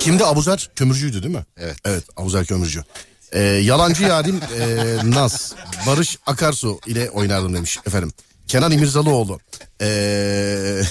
[0.00, 0.70] Kimdi Abuzer?
[0.76, 1.44] Kömürcüydü değil mi?
[1.56, 1.76] Evet.
[1.84, 2.84] Evet Abuzer Kömürcü.
[3.32, 5.54] Ee, yalancı yarim ee, Naz.
[5.86, 8.12] Barış Akarsu ile oynardım demiş efendim.
[8.48, 9.40] Kenan İmirzalıoğlu.
[9.80, 10.82] Ee,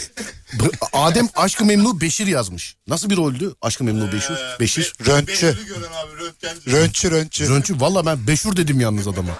[0.93, 2.75] Adem Aşkı Memnu Beşir yazmış.
[2.87, 4.37] Nasıl bir roldü Aşkı Memnu Beşir?
[4.59, 4.93] Beşir.
[5.05, 5.57] Röntçü.
[6.67, 7.49] Röntçü röntçü.
[7.49, 9.31] Röntçü valla ben Beşur dedim yalnız adama.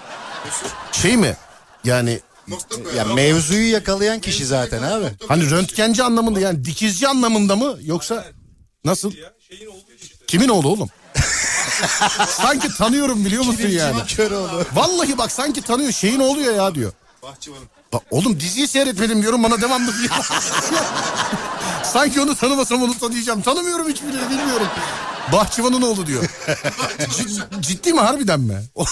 [0.92, 1.36] Şey mi?
[1.84, 2.20] Yani
[2.96, 5.06] Ya mevzuyu yakalayan kişi zaten abi.
[5.28, 8.24] Hani röntgenci anlamında yani dikizci anlamında mı yoksa
[8.84, 9.12] nasıl?
[10.26, 10.88] Kimin oğlu oğlum?
[12.28, 13.96] sanki tanıyorum biliyor musun yani?
[14.74, 16.92] Vallahi bak sanki tanıyor şeyin oluyor ya diyor.
[17.92, 20.10] Bak oğlum diziyi seyretmedim diyorum bana devamlı diyor.
[21.92, 23.42] sanki onu tanımasam onu tanıyacağım.
[23.42, 24.66] Tanımıyorum hiçbirini bilmiyorum.
[25.32, 26.24] Bahçıvanın oğlu diyor.
[27.60, 28.62] Ciddi mi harbiden mi?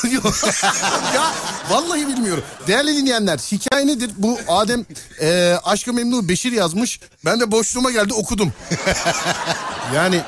[1.14, 1.32] ya
[1.70, 2.44] vallahi bilmiyorum.
[2.66, 4.10] Değerli dinleyenler hikaye nedir?
[4.16, 4.86] Bu Adem
[5.20, 7.00] e, Aşkı Memnu Beşir yazmış.
[7.24, 8.52] Ben de boşluğuma geldi okudum.
[9.94, 10.20] yani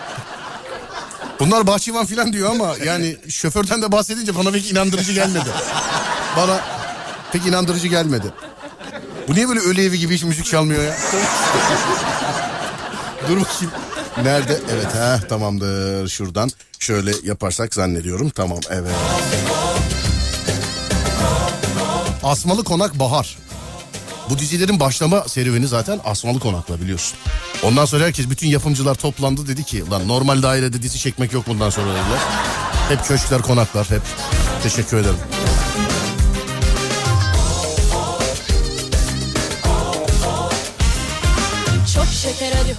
[1.40, 5.48] bunlar bahçıvan falan diyor ama yani şoförden de bahsedince bana pek inandırıcı gelmedi.
[6.36, 6.60] Bana
[7.32, 8.32] pek inandırıcı gelmedi.
[9.28, 10.96] Bu niye böyle ölü evi gibi hiç müzik çalmıyor ya?
[13.28, 13.72] Dur bakayım.
[14.22, 14.60] Nerede?
[14.72, 16.08] Evet ha tamamdır.
[16.08, 18.30] Şuradan şöyle yaparsak zannediyorum.
[18.30, 18.94] Tamam evet.
[22.22, 23.38] Asmalı Konak Bahar.
[24.30, 27.18] Bu dizilerin başlama serüveni zaten Asmalı Konak'la biliyorsun.
[27.62, 31.70] Ondan sonra herkes bütün yapımcılar toplandı dedi ki lan normal dairede dizi çekmek yok bundan
[31.70, 32.20] sonra dediler.
[32.88, 34.02] Hep köşkler konaklar hep.
[34.62, 35.18] Teşekkür ederim.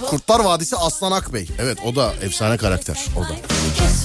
[0.06, 1.48] Kurtlar Vadisi Aslan Akbey.
[1.58, 3.34] Evet o da efsane karakter o da.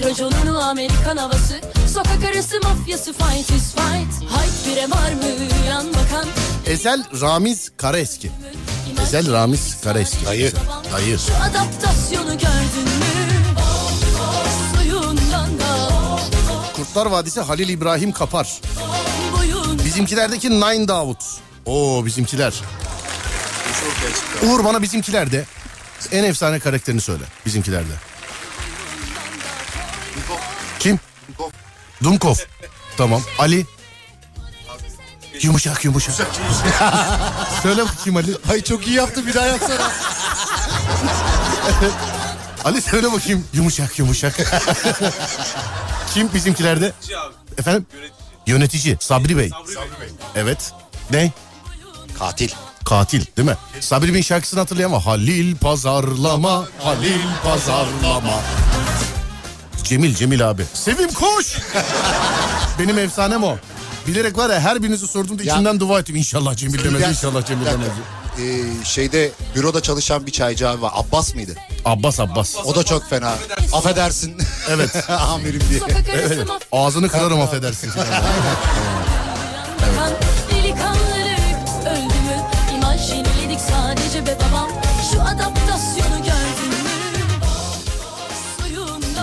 [0.10, 1.62] Raconunu Amerikan havası
[1.94, 5.26] Sokak arası mafyası fight is fight Hayt bire var mı
[5.70, 6.26] yan bakan
[6.66, 8.32] Ezel Ramiz Karaeski.
[9.04, 10.26] Ezel Ramiz Karaeski.
[10.26, 10.52] Dayı.
[10.94, 11.20] Dayı.
[11.20, 13.06] Şu adaptasyonu gördün mü
[14.76, 15.90] Suyundan da
[16.76, 18.62] Kurtlar Vadisi Halil İbrahim Kapar.
[19.86, 21.24] Bizimkilerdeki Nine Davut.
[21.66, 22.54] Oo bizimkiler.
[24.44, 25.46] Uğur bana bizimkilerde
[26.12, 27.24] en efsane karakterini söyle.
[27.46, 27.94] Bizimkilerde.
[30.80, 31.00] Kim?
[32.04, 32.36] Dumkov.
[32.98, 33.22] Tamam.
[33.40, 33.66] Ali.
[35.42, 36.14] Yumuşak yumuşak.
[37.64, 38.38] söyle bakayım Ali.
[38.52, 39.92] Ay çok iyi yaptın bir daha yapsana.
[42.66, 43.48] Ali söyle bakayım.
[43.54, 44.36] Yumuşak yumuşak.
[46.14, 46.94] Kim bizimkilerde?
[47.58, 47.86] Efendim?
[48.48, 48.98] Yönetici.
[49.00, 49.52] Sabri Bey.
[50.36, 50.74] Evet.
[51.12, 51.32] Ne?
[52.20, 52.50] Katil.
[52.86, 53.56] Katil değil mi?
[53.80, 55.02] Sabri Bey'in şarkısını hatırlayamam.
[55.02, 58.40] Halil pazarlama, Halil pazarlama.
[59.84, 60.64] Cemil, Cemil abi.
[60.74, 61.58] Sevim koş.
[62.80, 63.58] Benim efsanem o.
[64.08, 66.16] Bilerek var ya her birinizi sorduğumda Ya- içimden dua ettim.
[66.16, 67.88] İnşallah Cemil demez, Ya- inşallah Cemil demez.
[68.40, 70.92] Ee, şeyde büroda çalışan bir çaycı abi var.
[70.96, 71.56] Abbas mıydı?
[71.86, 72.56] Abbas Abbas.
[72.66, 73.34] O da çok fena.
[73.74, 74.38] Affedersin.
[74.70, 75.10] Evet.
[75.10, 75.80] Amirim diye.
[75.80, 77.92] Mafya Ağzını kırarım affedersin.
[79.80, 80.12] kan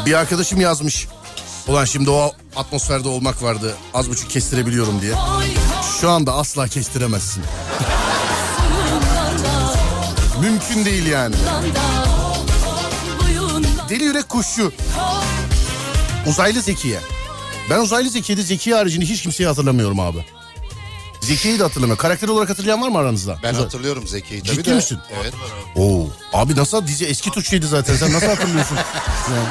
[0.07, 1.09] bir arkadaşım yazmış.
[1.69, 3.75] Ulan şimdi o atmosferde olmak vardı.
[3.95, 5.15] Az buçuk kestirebiliyorum diye.
[6.01, 7.43] Şu anda asla kestiremezsin.
[10.41, 11.35] Mümkün değil yani.
[13.89, 14.73] Deli yürek kuşçu.
[16.27, 17.01] Uzaylı Zekiye.
[17.71, 20.25] Ben uzaylı Zekiye'de Zekiye haricinde hiç kimseyi hatırlamıyorum abi.
[21.21, 22.03] Zekiye'yi de hatırlamıyorum.
[22.03, 23.39] Karakter olarak hatırlayan var mı aranızda?
[23.43, 24.43] Ben Uzay- hatırlıyorum Zeki'yi.
[24.43, 24.75] tabii Ciddi de.
[24.75, 24.99] misin?
[25.23, 25.33] Evet.
[25.77, 26.07] Oo.
[26.33, 28.77] Abi nasıl dizi eski Türkçeydi zaten sen nasıl hatırlıyorsun?
[29.31, 29.47] Yani,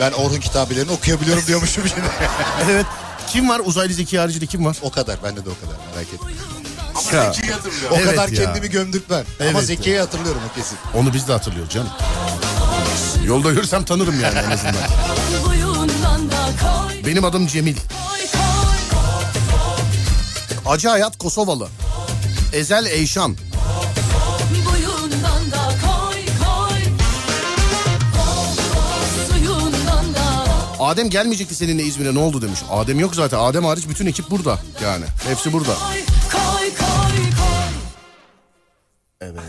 [0.00, 2.06] Ben Orhun kitabelerini okuyabiliyorum diyormuşum şimdi.
[2.70, 2.86] evet.
[3.28, 4.76] Kim var uzaylı Zekiye haricinde kim var?
[4.82, 5.22] o kadar.
[5.24, 5.76] Bende de o kadar.
[5.94, 6.30] Merak etme.
[7.12, 7.32] Ya,
[7.90, 8.44] O Evet kadar ya.
[8.44, 9.24] kendimi gömdürtmem.
[9.40, 9.62] Evet Ama.
[9.62, 10.78] Zeki'yi hatırlıyorum o kesin.
[10.94, 11.88] onu biz de hatırlıyoruz canım.
[13.26, 14.74] Yolda görsem tanırım yani en azından.
[17.06, 17.76] Benim adım Cemil.
[20.66, 21.68] Acı Hayat Kosovalı.
[22.52, 23.36] Ezel Eyşan.
[30.86, 32.60] Adem gelmeyecekti seninle İzmir'e ne oldu demiş.
[32.70, 33.38] Adem yok zaten.
[33.38, 35.04] Adem hariç bütün ekip burada yani.
[35.28, 35.74] Hepsi burada.
[35.74, 36.00] koy
[36.32, 37.26] koy koy
[39.20, 39.40] Evet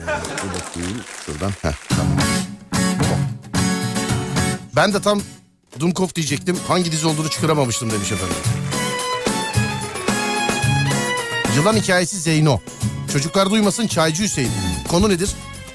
[0.43, 1.51] dur bakayım şuradan.
[1.61, 2.17] Heh, tamam.
[4.75, 5.21] Ben de tam
[5.79, 6.57] Dumkov diyecektim.
[6.67, 8.37] Hangi dizi olduğunu çıkaramamıştım demiş efendim.
[11.55, 12.59] Yılan hikayesi Zeyno.
[13.13, 14.51] Çocuklar duymasın Çaycı Hüseyin.
[14.87, 15.29] Konu nedir?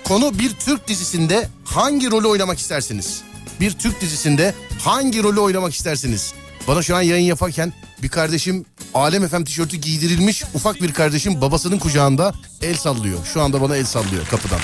[0.05, 3.23] Konu bir Türk dizisinde hangi rolü oynamak istersiniz?
[3.61, 4.55] Bir Türk dizisinde
[4.85, 6.35] hangi rolü oynamak istersiniz?
[6.69, 7.73] Bana şu an yayın yaparken
[8.03, 8.65] bir kardeşim
[8.95, 13.19] Alem FM tişörtü giydirilmiş ufak bir kardeşim babasının kucağında el sallıyor.
[13.33, 14.61] Şu anda bana el sallıyor kapıdan.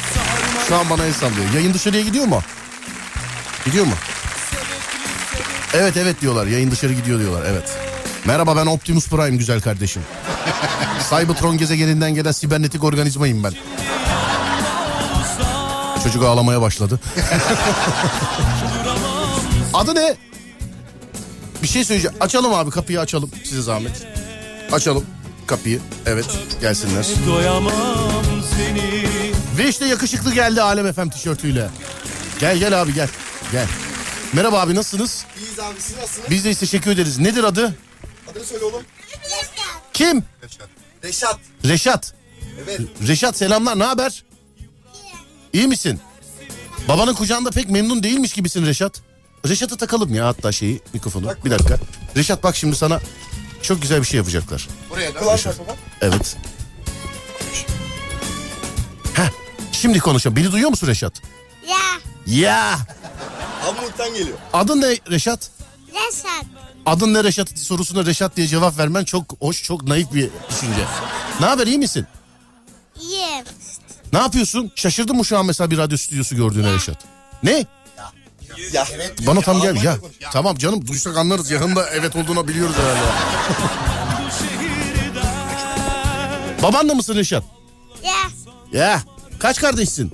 [0.68, 1.52] Şu an bana el sallıyor.
[1.54, 2.40] Yayın dışarıya gidiyor mu?
[3.64, 3.92] Gidiyor mu?
[5.74, 6.46] Evet evet diyorlar.
[6.46, 7.42] Yayın dışarı gidiyor diyorlar.
[7.50, 7.76] Evet.
[8.24, 10.02] Merhaba ben Optimus Prime güzel kardeşim.
[11.10, 13.52] Cybertron gezegeninden gelen sibernetik organizmayım ben.
[16.02, 17.00] Çocuk ağlamaya başladı.
[19.78, 20.16] Adı ne?
[21.62, 22.16] Bir şey söyleyeceğim.
[22.20, 24.06] Açalım abi kapıyı açalım size zahmet.
[24.72, 25.06] Açalım
[25.46, 25.80] kapıyı.
[26.06, 26.26] Evet
[26.60, 27.06] gelsinler.
[27.26, 27.72] Doyamam
[28.56, 29.04] seni
[29.58, 31.70] Ve işte yakışıklı geldi Alem FM tişörtüyle.
[32.40, 33.08] Gel gel abi gel.
[33.52, 33.66] Gel.
[34.32, 35.24] Merhaba abi nasılsınız?
[35.38, 36.30] İyiyiz abi siz nasılsınız?
[36.30, 37.18] Biz de teşekkür ederiz.
[37.18, 37.74] Nedir adı?
[38.30, 38.82] Adını söyle oğlum.
[39.92, 40.24] Kim?
[41.04, 41.38] Reşat.
[41.64, 42.14] Reşat.
[42.64, 42.80] Evet.
[43.08, 44.24] Reşat selamlar ne haber?
[45.52, 46.00] İyi misin?
[46.88, 49.07] Babanın kucağında pek memnun değilmiş gibisin Reşat.
[49.48, 51.34] Reşat'ı takalım ya hatta şeyi mikrofonu.
[51.44, 51.78] Bir dakika.
[52.16, 53.00] Reşat bak şimdi sana
[53.62, 54.68] çok güzel bir şey yapacaklar.
[54.90, 55.20] Buraya da.
[55.20, 55.76] Baba.
[56.00, 56.36] Evet.
[59.14, 59.30] Heh,
[59.72, 60.36] şimdi konuşalım.
[60.36, 61.12] Beni duyuyor musun Reşat?
[61.68, 61.76] Ya
[62.26, 62.78] Ya.
[63.62, 64.38] Hamburg'dan geliyor.
[64.52, 65.50] Adın ne Reşat?
[65.88, 66.44] Reşat.
[66.86, 70.84] Adın ne Reşat sorusuna Reşat diye cevap vermen çok hoş, çok naif bir düşünce.
[71.40, 72.06] Ne haber iyi misin?
[73.00, 73.44] İyiyim.
[74.12, 74.72] Ne yapıyorsun?
[74.74, 77.04] Şaşırdın mı şu an mesela bir radyo stüdyosu gördüğüne Reşat?
[77.42, 77.66] Ne?
[78.72, 78.86] Ya.
[79.26, 79.98] Bana tam gel ya.
[80.32, 81.50] Tamam canım duysak anlarız.
[81.50, 83.00] Yakında evet olduğunu biliyoruz herhalde.
[86.62, 87.44] Babanla mısın Reşat?
[88.04, 88.14] Ya.
[88.80, 89.02] Ya.
[89.38, 90.12] Kaç kardeşsin?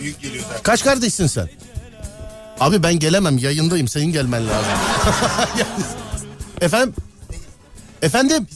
[0.00, 0.62] Büyük geliyor zaten.
[0.62, 1.48] Kaç kardeşsin sen?
[2.60, 4.70] Abi ben gelemem yayındayım senin gelmen lazım.
[6.60, 6.94] Efendim?
[8.02, 8.46] Efendim?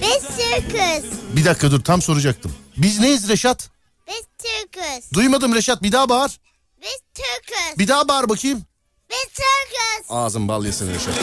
[0.00, 1.10] Biz Türk'üz.
[1.36, 2.52] Bir dakika dur tam soracaktım.
[2.76, 3.70] Biz neyiz Reşat?
[4.08, 5.12] Biz Türk'üz.
[5.14, 6.40] Duymadım Reşat bir daha bağır.
[6.82, 7.78] Biz Türk'üz.
[7.78, 8.62] Bir daha bağır bakayım.
[9.10, 10.06] Biz Türk'üz.
[10.10, 11.14] Ağzın bal yesin Reşat.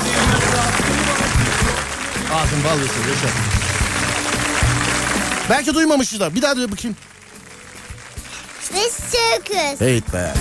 [2.33, 3.31] Ağzın bal yesin Reşat.
[5.49, 6.35] Belki duymamışlar.
[6.35, 6.97] Bir daha duy bakayım.
[8.75, 9.81] Biz Türk'üz.
[9.81, 10.33] Evet be.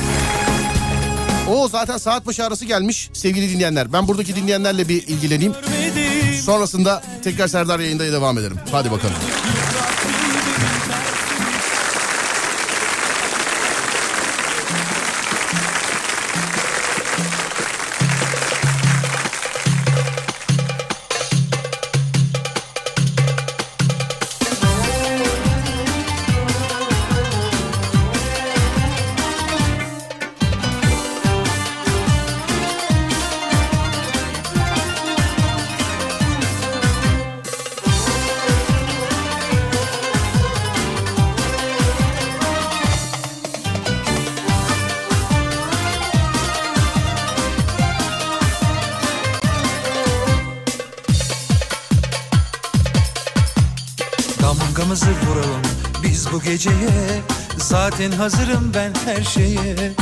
[1.50, 3.92] O zaten saat başı arası gelmiş sevgili dinleyenler.
[3.92, 5.54] Ben buradaki dinleyenlerle bir ilgileneyim.
[6.44, 8.60] Sonrasında tekrar Serdar yayında devam edelim.
[8.72, 9.14] Hadi bakalım.
[56.52, 57.22] Geceye
[57.56, 59.92] Zaten hazırım ben her şeye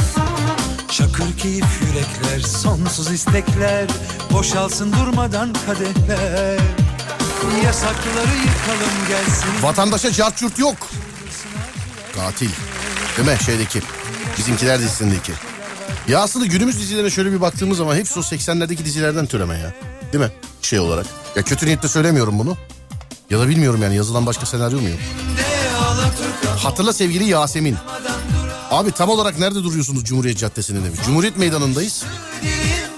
[0.90, 3.86] Çakır keyif yürekler sonsuz istekler
[4.32, 6.58] Boşalsın durmadan kadehler
[7.64, 10.76] Yasakları yıkalım gelsin Vatandaşa cart yurt yok.
[12.14, 12.50] Katil.
[13.16, 13.80] Değil mi şeydeki?
[14.38, 15.32] Bizimkiler dizisindeki.
[16.08, 19.74] Ya aslında günümüz dizilerine şöyle bir baktığımız zaman hepsi o 80'lerdeki dizilerden türeme ya.
[20.12, 20.30] Değil mi?
[20.62, 21.06] Şey olarak.
[21.36, 22.56] Ya kötü niyetle söylemiyorum bunu.
[23.30, 24.98] Ya da bilmiyorum yani yazılan başka senaryo mu yok?
[26.58, 27.76] Hatırla sevgili Yasemin.
[28.70, 31.00] Abi tam olarak nerede duruyorsunuz Cumhuriyet Caddesi'nde demiş.
[31.06, 32.04] Cumhuriyet Meydanı'ndayız.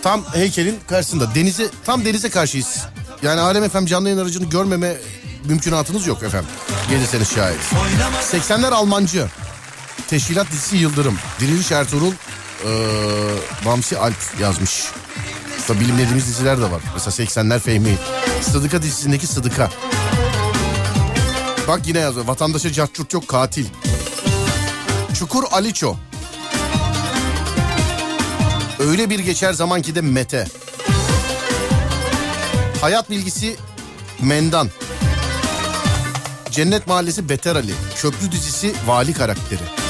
[0.03, 1.35] Tam heykelin karşısında.
[1.35, 2.79] Denize, tam denize karşıyız.
[3.23, 4.97] Yani Alem efem canlı yayın aracını görmeme
[5.45, 6.49] mümkünatınız yok efendim.
[6.91, 7.61] Gelirseniz şayet.
[8.33, 9.27] 80'ler Almancı.
[10.09, 11.19] Teşkilat dizisi Yıldırım.
[11.41, 12.13] Diriliş Ertuğrul.
[12.13, 12.69] Ee,
[13.67, 14.85] Bamsi Alp yazmış.
[15.67, 16.83] Tabii bilimlediğimiz diziler de var.
[16.95, 17.99] Mesela 80'ler Fehmi.
[18.41, 19.71] Sıdıka dizisindeki Sıdıka.
[21.69, 22.27] Bak yine yazıyor.
[22.27, 23.67] Vatandaşa cartçurt yok katil.
[25.19, 25.97] Çukur Aliço.
[28.79, 30.47] Öyle bir geçer zaman ki de Mete.
[32.81, 33.57] Hayat bilgisi
[34.21, 34.69] Mendan.
[36.51, 37.73] Cennet Mahallesi Beter Ali.
[37.97, 39.82] Köprü dizisi Vali karakteri.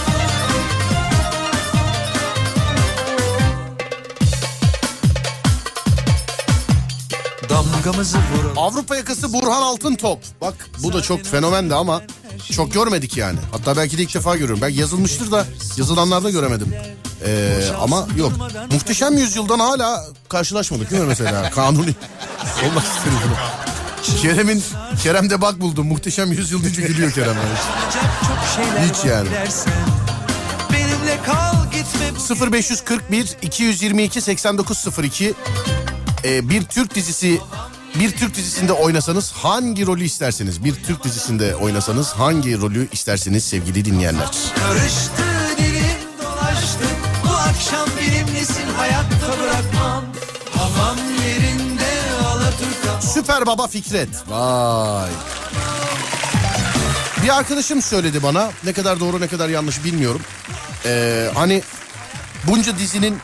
[7.75, 10.19] Damgamızı vuralım Avrupa yakası Burhan Altıntop.
[10.41, 12.03] Bak bu da çok fenomendi ama
[12.53, 13.39] çok görmedik yani.
[13.53, 14.61] Hatta belki de ilk defa görüyorum.
[14.63, 15.47] Belki yazılmıştır da
[15.77, 16.75] yazılanlarda göremedim.
[17.27, 18.33] Ee, ama yok.
[18.73, 21.51] Muhteşem Yüzyıl'dan hala karşılaşmadık değil mi mesela?
[21.55, 21.95] Kanuni.
[22.69, 23.19] Olmak istedim.
[24.23, 24.63] Kerem'in
[25.03, 25.87] Kerem'de bak buldum.
[25.87, 27.37] Muhteşem Yüzyıl deyince gülüyor Kerem.
[27.37, 28.89] yani.
[28.91, 29.29] Hiç yani.
[29.29, 29.73] dilersen.
[30.73, 35.35] Benimle kal gitme 0541 222 8902
[36.25, 37.41] Ee, bir Türk dizisi
[38.01, 43.85] bir Türk dizisinde oynasanız hangi rolü isterseniz bir Türk dizisinde oynasanız hangi rolü isterseniz sevgili
[43.85, 44.29] dinleyenler.
[44.57, 45.23] Karıştı
[45.59, 46.85] dilim dolaştı
[47.25, 50.05] Bu akşam benimlesin hayatta bırakmam
[50.57, 51.91] Havam yerinde
[52.27, 54.09] Alaturka Süper Baba Fikret.
[54.29, 55.11] Vay.
[57.25, 60.21] Bir arkadaşım söyledi bana ne kadar doğru ne kadar yanlış bilmiyorum.
[60.87, 61.63] Ee, hani
[62.47, 63.19] bunca dizinin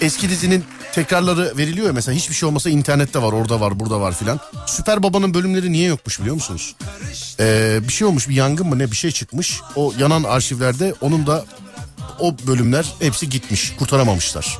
[0.00, 4.14] eski dizinin tekrarları veriliyor ya mesela hiçbir şey olmasa internette var orada var burada var
[4.14, 4.40] filan.
[4.66, 6.74] Süper Baba'nın bölümleri niye yokmuş biliyor musunuz?
[7.40, 9.60] Ee, bir şey olmuş bir yangın mı ne bir şey çıkmış.
[9.76, 11.44] O yanan arşivlerde onun da
[12.20, 14.58] o bölümler hepsi gitmiş kurtaramamışlar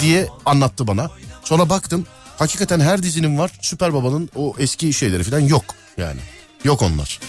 [0.00, 1.10] diye anlattı bana.
[1.44, 2.06] Sonra baktım
[2.38, 5.64] hakikaten her dizinin var Süper Baba'nın o eski şeyleri falan yok
[5.96, 6.20] yani.
[6.64, 7.20] Yok onlar.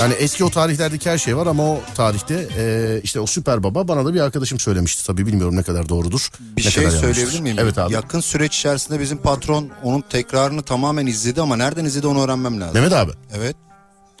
[0.00, 3.88] Yani eski o tarihlerdeki her şey var ama o tarihte e, işte o Süper Baba
[3.88, 6.30] bana da bir arkadaşım söylemişti tabii bilmiyorum ne kadar doğrudur.
[6.40, 7.14] Bir ne şey kadar yanlıştır.
[7.14, 7.56] söyleyebilir miyim?
[7.60, 7.92] Evet abi.
[7.92, 12.74] Yakın süreç içerisinde bizim patron onun tekrarını tamamen izledi ama nereden izledi onu öğrenmem lazım.
[12.74, 13.56] Mehmet abi Evet.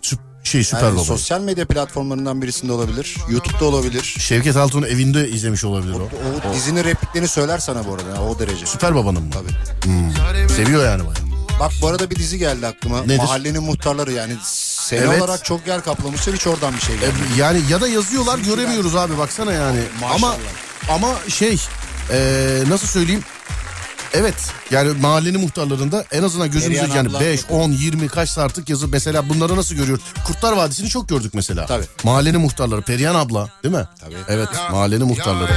[0.02, 1.04] Sü- şey Süper Yani Baba.
[1.04, 3.16] sosyal medya platformlarından birisinde olabilir.
[3.30, 4.02] YouTube'da olabilir.
[4.18, 6.08] Şevket Altun'u evinde izlemiş olabilir o.
[6.50, 8.66] O, dizinin repliklerini söyler sana bu arada o derece.
[8.66, 9.30] Süper Baba'nın mı?
[9.32, 9.84] Tabii.
[9.84, 10.48] Hmm.
[10.48, 11.25] Seviyor yani bayağı.
[11.60, 13.00] Bak bu arada bir dizi geldi aklıma.
[13.02, 13.16] Nedir?
[13.16, 15.22] Mahallenin muhtarları yani sene Evet.
[15.22, 17.12] olarak çok yer kaplamıştır hiç oradan bir şey E, geldi.
[17.38, 19.80] yani ya da yazıyorlar göremiyoruz abi baksana yani.
[20.04, 20.34] Ama Maşallah.
[20.88, 21.60] ama şey
[22.12, 22.18] e,
[22.68, 23.22] nasıl söyleyeyim?
[24.12, 24.34] Evet
[24.70, 27.60] yani mahallenin muhtarlarında en azından gözümüzde Perihan yani abla 5, yapıyor.
[27.60, 30.04] 10, 20 kaç artık yazı mesela bunları nasıl görüyoruz?
[30.26, 31.66] Kurtlar Vadisi'ni çok gördük mesela.
[31.66, 31.84] Tabii.
[32.04, 33.88] Mahallenin muhtarları Perihan abla değil mi?
[34.00, 34.14] Tabii.
[34.28, 35.52] Evet mahallenin muhtarları.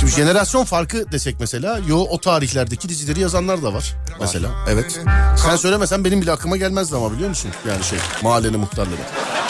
[0.00, 4.48] Şimdi jenerasyon farkı desek mesela yo o tarihlerdeki dizileri yazanlar da var mesela.
[4.70, 5.00] Evet.
[5.36, 7.50] Sen söylemesen benim bile aklıma gelmezdi ama biliyor musun?
[7.68, 9.00] Yani şey mahallenin muhtarları.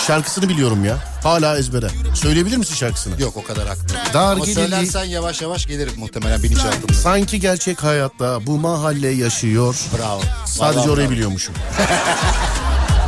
[0.07, 0.97] Şarkısını biliyorum ya.
[1.23, 1.89] Hala ezbere.
[2.15, 3.21] Söyleyebilir misin şarkısını?
[3.23, 3.83] Yok o kadar haklı.
[4.15, 6.93] Dar Ama gelirli- söylersen yavaş yavaş gelir muhtemelen bilinçaltında.
[6.95, 9.77] Sanki gerçek hayatta bu mahalle yaşıyor.
[9.99, 10.21] Bravo.
[10.47, 11.15] Sadece Vallahi orayı bravo.
[11.17, 11.55] biliyormuşum.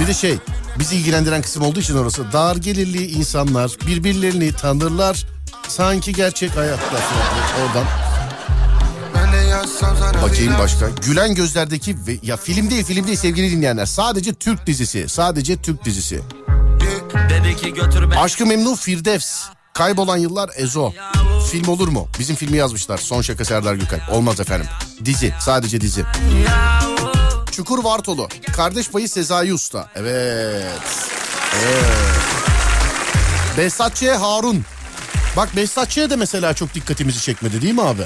[0.00, 0.38] bir de şey
[0.78, 2.32] bizi ilgilendiren kısım olduğu için orası.
[2.32, 5.26] Dar gelirli insanlar birbirlerini tanırlar.
[5.68, 7.00] Sanki gerçek hayatta.
[7.66, 7.84] Oradan.
[10.22, 10.88] Bakayım başka.
[10.88, 13.86] Gülen gözlerdeki ve ya film değil film değil sevgili dinleyenler.
[13.86, 15.08] Sadece Türk dizisi.
[15.08, 16.20] Sadece Türk dizisi.
[18.16, 19.42] Aşkı Memnu Firdevs.
[19.74, 20.92] Kaybolan yıllar Ezo.
[21.50, 22.08] Film olur mu?
[22.18, 22.98] Bizim filmi yazmışlar.
[22.98, 24.12] Son şaka Serdar Gökalp.
[24.12, 24.66] Olmaz efendim.
[25.04, 25.34] Dizi.
[25.40, 26.04] Sadece dizi.
[27.52, 28.28] Çukur Vartolu.
[28.52, 29.88] Kardeş payı Sezai Usta.
[29.94, 30.64] Evet.
[31.64, 31.84] Evet.
[33.58, 34.02] Behzat Ç.
[34.02, 34.64] Harun.
[35.38, 35.96] Bak Behzat Ç.
[35.96, 38.02] de mesela çok dikkatimizi çekmedi değil mi abi?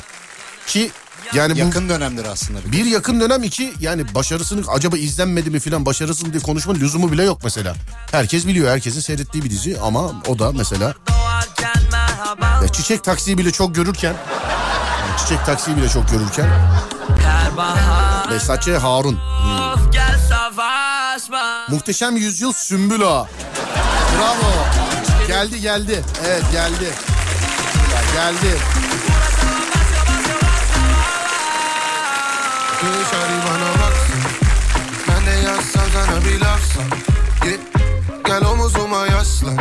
[0.66, 0.90] Ki
[1.34, 2.58] yani bu Yakın dönemdir aslında.
[2.64, 2.72] Bir.
[2.72, 7.22] bir yakın dönem iki yani başarısını acaba izlenmedi mi filan başarısını diye konuşmanın lüzumu bile
[7.24, 7.74] yok mesela.
[8.10, 10.94] Herkes biliyor herkesin seyrettiği bir dizi ama o da mesela
[12.62, 14.14] ya Çiçek Taksi'yi bile çok görürken
[15.00, 16.48] yani Çiçek Taksi'yi bile çok görürken
[17.24, 18.68] Her bahar Behzat Ç.
[18.68, 19.18] Harun.
[20.28, 23.26] savaşma Muhteşem Yüzyıl Sümbül Ağa.
[24.18, 24.52] Bravo.
[25.28, 26.04] Geldi geldi.
[26.26, 27.11] Evet geldi.
[28.12, 28.58] Geldi.
[32.80, 34.20] Dışarı bana baksın
[35.08, 36.84] Ben de yazsam sana bir lafsam
[37.44, 37.60] Git
[38.26, 39.58] gel omuzuma yaslan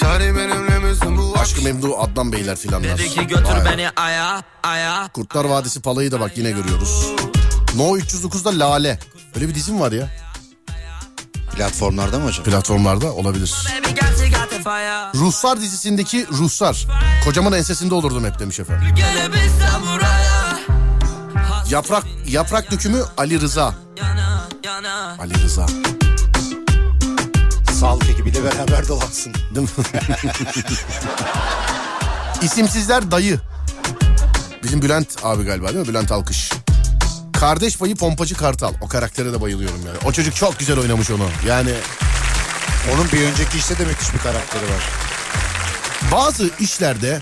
[0.00, 2.98] Şari benimle misin bu Aşkı Memdu Adnan Beyler filanlar.
[2.98, 3.64] Dedi ki götür Vay.
[3.64, 7.06] beni aya aya Kurtlar Vadisi Palayı da bak yine görüyoruz.
[7.76, 8.98] No 309'da Lale.
[9.34, 10.08] Böyle bir dizim var ya.
[11.56, 12.44] Platformlarda mı hocam?
[12.44, 13.54] Platformlarda olabilir.
[15.14, 16.86] Ruhsar dizisindeki Ruhsar.
[17.24, 18.94] Kocamın ensesinde olurdum hep demiş efendim.
[21.70, 23.74] Yaprak yaprak dökümü Ali Rıza.
[25.20, 25.66] Ali Rıza.
[27.80, 29.34] Sağlık ekibiyle beraber dolansın.
[29.54, 29.84] Değil mi?
[32.42, 33.40] İsimsizler dayı.
[34.62, 35.88] Bizim Bülent abi galiba değil mi?
[35.88, 36.50] Bülent Alkış.
[37.32, 38.72] Kardeş payı pompacı kartal.
[38.80, 39.98] O karaktere de bayılıyorum yani.
[40.04, 41.28] O çocuk çok güzel oynamış onu.
[41.46, 41.70] Yani
[42.94, 44.82] Onun bir önceki işte de müthiş bir karakteri var.
[46.12, 47.20] bazı işlerde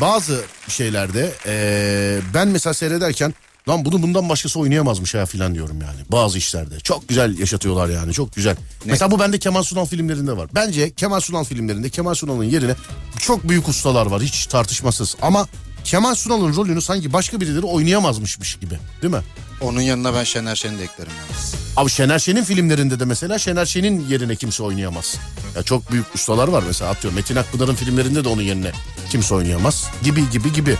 [0.00, 3.34] bazı şeylerde eee, ben mesela seyrederken
[3.68, 6.00] lan bunu bundan başkası oynayamazmış ha filan diyorum yani.
[6.12, 8.56] Bazı işlerde çok güzel yaşatıyorlar yani çok güzel.
[8.84, 10.48] Mesela bu bende Kemal Sunal filmlerinde var.
[10.54, 12.74] Bence Kemal Sunal filmlerinde Kemal Sunal'ın yerine
[13.18, 15.16] çok büyük ustalar var hiç tartışmasız.
[15.22, 15.46] Ama
[15.86, 19.20] Kemal Sunal'ın rolünü sanki başka birileri oynayamazmışmış gibi değil mi?
[19.60, 21.54] Onun yanına ben Şener Şen'i de eklerim yalnız.
[21.76, 25.16] Abi Şener Şen'in filmlerinde de mesela Şener Şen'in yerine kimse oynayamaz.
[25.56, 28.72] Ya çok büyük ustalar var mesela atıyorum Metin Akpınar'ın filmlerinde de onun yerine
[29.10, 29.86] kimse oynayamaz.
[30.02, 30.76] Gibi gibi gibi.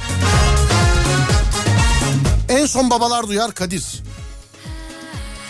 [2.49, 3.85] En son babalar duyar Kadir.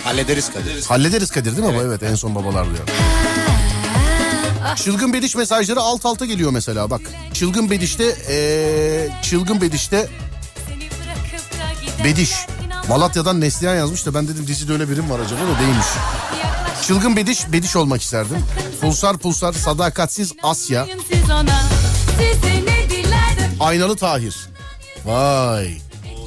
[0.05, 0.85] Hallederiz Kadir.
[0.85, 1.75] Hallederiz Kadir değil mi?
[1.79, 1.83] bu?
[1.83, 2.85] Evet en son babalar duyar.
[4.75, 7.01] Çılgın Bediş mesajları alt alta geliyor mesela bak.
[7.35, 10.09] Çılgın Bediş'te eee Çılgın Bediş'te
[12.05, 12.33] Bediş.
[12.89, 15.87] Malatya'dan Neslihan yazmış da ben dedim dizide öyle birim var acaba da değilmiş.
[16.87, 18.37] Çılgın Bediş, Bediş olmak isterdim.
[18.81, 20.87] Pulsar Pulsar, Sadakatsiz Asya,
[23.61, 24.37] Aynalı Tahir.
[25.05, 25.79] Vay.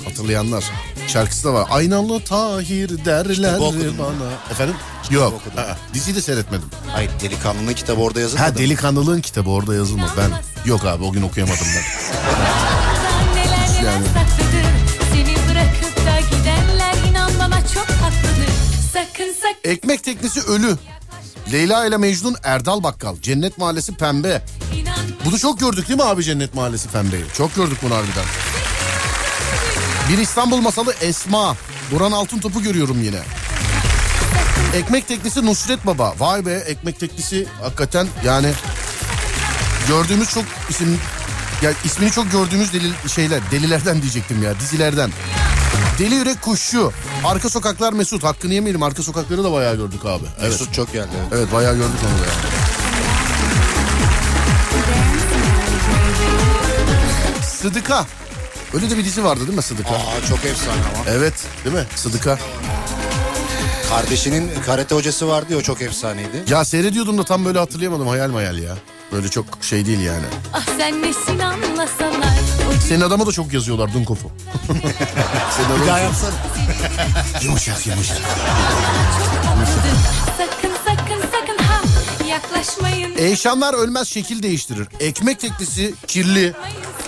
[0.05, 0.63] Hatırlayanlar.
[1.07, 1.67] Şarkısı da var.
[1.71, 3.73] Aynalı Tahir derler mu?
[3.99, 4.31] bana.
[4.51, 4.75] Efendim?
[5.09, 5.33] Yok.
[5.33, 5.57] okudun.
[5.57, 6.69] Aa, diziyi de seyretmedim.
[6.91, 8.47] Hayır delikanlının kitabı orada yazılmadı.
[8.49, 10.11] Ha delikanlılığın kitabı orada yazılmadı.
[10.17, 10.31] Ben
[10.69, 11.83] yok abi o gün okuyamadım ben.
[13.85, 14.05] Yani.
[19.63, 20.77] Ekmek teknesi ölü.
[21.51, 23.15] Leyla ile Mecnun Erdal Bakkal.
[23.21, 24.41] Cennet Mahallesi Pembe.
[25.25, 27.23] Bunu çok gördük değil mi abi Cennet Mahallesi Pembe'yi?
[27.37, 28.25] Çok gördük bunu harbiden.
[30.09, 31.55] Bir İstanbul masalı Esma.
[31.91, 33.19] Burhan Altın Topu görüyorum yine.
[34.73, 36.13] Ekmek teknesi Nusret Baba.
[36.19, 38.51] Vay be ekmek teknesi hakikaten yani
[39.87, 40.99] gördüğümüz çok isim
[41.61, 45.11] ya ismini çok gördüğümüz deli şeyler delilerden diyecektim ya dizilerden.
[45.99, 46.91] Deli Yürek Kuşçu.
[47.25, 48.23] Arka Sokaklar Mesut.
[48.23, 48.83] Hakkını yemeyelim.
[48.83, 50.25] Arka sokakları da bayağı gördük abi.
[50.39, 50.51] Evet.
[50.51, 51.09] Mesut çok geldi.
[51.19, 51.33] evet.
[51.33, 52.39] Evet bayağı gördük onu da yani.
[57.45, 58.05] Sıdıka.
[58.73, 59.89] Öyle de bir dizi vardı değil mi Sıdıka?
[59.89, 61.03] Aa çok efsane ama.
[61.09, 61.33] Evet
[61.65, 61.83] değil mi?
[61.95, 62.39] Sıdıka.
[63.89, 66.43] Kardeşinin karate hocası vardı ya o çok efsaneydi.
[66.49, 68.75] Ya seyrediyordum da tam böyle hatırlayamadım hayal mayal ya.
[69.11, 70.25] Böyle çok şey değil yani.
[70.53, 72.39] Ah sen nesin anlasalar
[72.87, 74.31] Senin adama da çok yazıyorlar Dunkof'u.
[75.57, 76.31] Senin Bir daha yapsana.
[77.43, 78.17] Yumuşak yumuşak.
[80.37, 81.81] Sakın sakın sakın ha
[82.27, 84.87] yaklaşmayın Eyşanlar ölmez şekil değiştirir.
[84.99, 86.53] Ekmek teknesi kirli.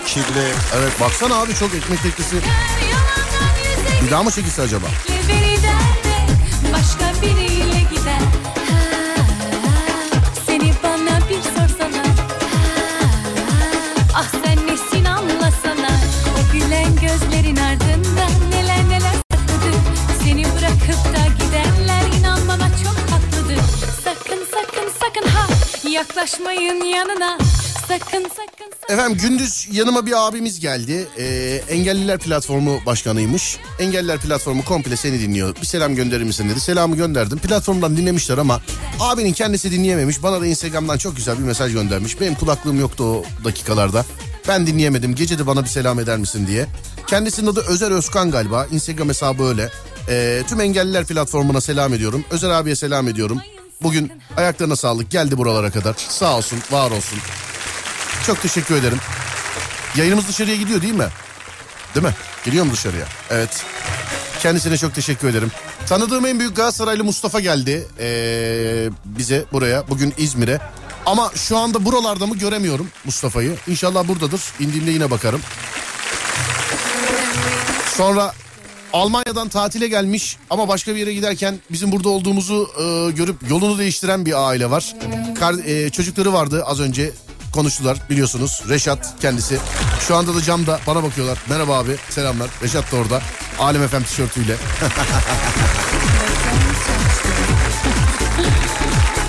[0.06, 0.52] Kirli.
[0.78, 2.42] Evet baksana abi çok ekmek yüzek
[4.06, 4.86] Bir daha mı çekilse acaba?
[25.92, 27.38] Yaklaşmayın yanına
[27.88, 31.08] Sakın sakın Efendim gündüz yanıma bir abimiz geldi.
[31.18, 33.58] Ee, Engelliler Platformu başkanıymış.
[33.78, 35.56] Engelliler Platformu komple seni dinliyor.
[35.56, 36.60] Bir selam gönderir misin dedi.
[36.60, 37.38] Selamı gönderdim.
[37.38, 38.60] Platformdan dinlemişler ama
[39.00, 40.22] abinin kendisi dinleyememiş.
[40.22, 42.20] Bana da Instagram'dan çok güzel bir mesaj göndermiş.
[42.20, 44.04] Benim kulaklığım yoktu o dakikalarda.
[44.48, 45.14] Ben dinleyemedim.
[45.14, 46.66] Gece de bana bir selam eder misin diye.
[47.06, 48.66] Kendisinin adı Özer Özkan galiba.
[48.70, 49.70] Instagram hesabı öyle.
[50.08, 52.24] Ee, tüm Engelliler Platformu'na selam ediyorum.
[52.30, 53.40] Özer abiye selam ediyorum.
[53.82, 55.94] Bugün ayaklarına sağlık geldi buralara kadar.
[56.08, 57.18] Sağ olsun, var olsun.
[58.26, 58.98] Çok teşekkür ederim.
[59.96, 61.08] Yayınımız dışarıya gidiyor değil mi?
[61.94, 62.14] Değil mi?
[62.44, 63.06] Gidiyor mu dışarıya?
[63.30, 63.64] Evet.
[64.40, 65.50] Kendisine çok teşekkür ederim.
[65.86, 69.88] Tanıdığım en büyük Galatasaraylı Mustafa geldi ee, bize buraya.
[69.88, 70.60] Bugün İzmir'e.
[71.06, 73.56] Ama şu anda buralarda mı göremiyorum Mustafa'yı.
[73.68, 74.40] İnşallah buradadır.
[74.60, 75.40] İndiğimde yine bakarım.
[77.96, 78.34] Sonra
[78.92, 84.26] Almanya'dan tatile gelmiş ama başka bir yere giderken bizim burada olduğumuzu e, görüp yolunu değiştiren
[84.26, 84.94] bir aile var.
[85.38, 87.10] Kar- e, çocukları vardı az önce
[87.52, 88.62] konuştular biliyorsunuz.
[88.68, 89.58] Reşat kendisi.
[90.08, 91.38] Şu anda da camda bana bakıyorlar.
[91.48, 92.50] Merhaba abi selamlar.
[92.62, 93.22] Reşat da orada.
[93.58, 94.56] Alem FM tişörtüyle.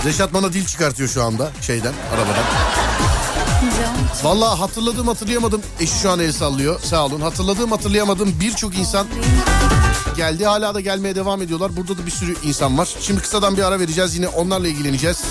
[0.06, 2.44] Reşat bana dil çıkartıyor şu anda şeyden arabadan.
[4.24, 5.62] Vallahi hatırladığım hatırlayamadım.
[5.80, 6.80] Eşi şu an el sallıyor.
[6.80, 7.22] Sağ olun.
[7.22, 8.36] Hatırladığım hatırlayamadım.
[8.40, 9.08] Birçok insan
[10.18, 10.46] geldi.
[10.46, 11.76] Hala da gelmeye devam ediyorlar.
[11.78, 12.90] Burada da bir sürü insan var.
[13.02, 14.16] Şimdi kısadan bir ara vereceğiz.
[14.16, 15.22] Yine onlarla ilgileneceğiz.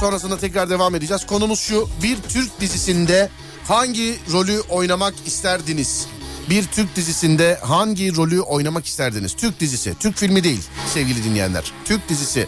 [0.00, 1.26] Sonrasında tekrar devam edeceğiz.
[1.26, 1.88] Konumuz şu.
[2.02, 3.30] Bir Türk dizisinde
[3.68, 6.06] hangi rolü oynamak isterdiniz?
[6.50, 9.36] Bir Türk dizisinde hangi rolü oynamak isterdiniz?
[9.36, 10.60] Türk dizisi, Türk filmi değil
[10.94, 11.72] sevgili dinleyenler.
[11.84, 12.46] Türk dizisi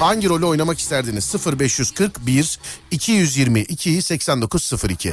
[0.00, 1.34] hangi rolü oynamak isterdiniz?
[1.60, 2.58] 0541
[2.90, 5.12] 222 8902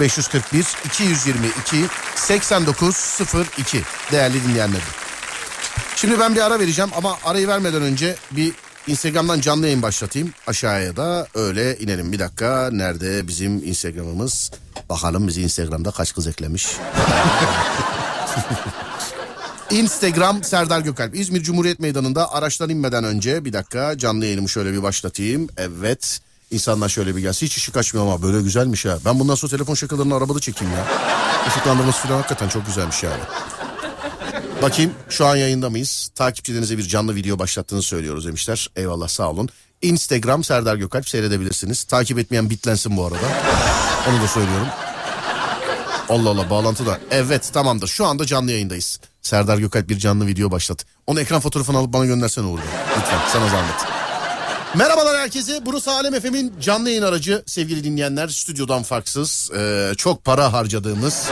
[0.00, 1.76] 0541 222
[2.14, 4.86] 8902 değerli dinleyenlerim.
[5.96, 8.52] Şimdi ben bir ara vereceğim ama arayı vermeden önce bir
[8.86, 10.32] Instagram'dan canlı yayın başlatayım.
[10.46, 12.12] Aşağıya da öyle inelim.
[12.12, 14.50] Bir dakika nerede bizim Instagram'ımız?
[14.88, 16.66] Bakalım bizi Instagram'da kaç kız eklemiş.
[19.70, 21.14] Instagram Serdar Gökalp.
[21.14, 25.48] İzmir Cumhuriyet Meydanı'nda araçtan inmeden önce bir dakika canlı yayınımı şöyle bir başlatayım.
[25.56, 26.20] Evet.
[26.50, 27.46] İnsanlar şöyle bir gelsin.
[27.46, 28.98] Hiç ışık açmıyor ama böyle güzelmiş ha.
[29.04, 30.86] Ben bundan sonra telefon şakalarını arabada çekeyim ya.
[31.48, 33.22] Işıklandırması falan hakikaten çok güzelmiş yani.
[34.62, 36.10] Bakayım şu an yayında mıyız?
[36.14, 38.68] Takipçilerinize bir canlı video başlattığını söylüyoruz demişler.
[38.76, 39.48] Eyvallah sağ olun.
[39.82, 41.84] Instagram Serdar Gökalp seyredebilirsiniz.
[41.84, 43.26] Takip etmeyen bitlensin bu arada.
[44.10, 44.66] Onu da söylüyorum.
[46.08, 46.98] Allah Allah bağlantı da.
[47.10, 49.00] Evet tamamdır şu anda canlı yayındayız.
[49.22, 50.84] Serdar Gökalp bir canlı video başlat.
[51.06, 52.60] Onu ekran fotoğrafını alıp bana göndersene olur.
[52.98, 53.76] Lütfen sana zahmet.
[54.74, 55.66] Merhabalar herkese.
[55.66, 57.42] Burası Alem FM'in canlı yayın aracı.
[57.46, 59.50] Sevgili dinleyenler stüdyodan farksız.
[59.56, 61.28] e, çok para harcadığımız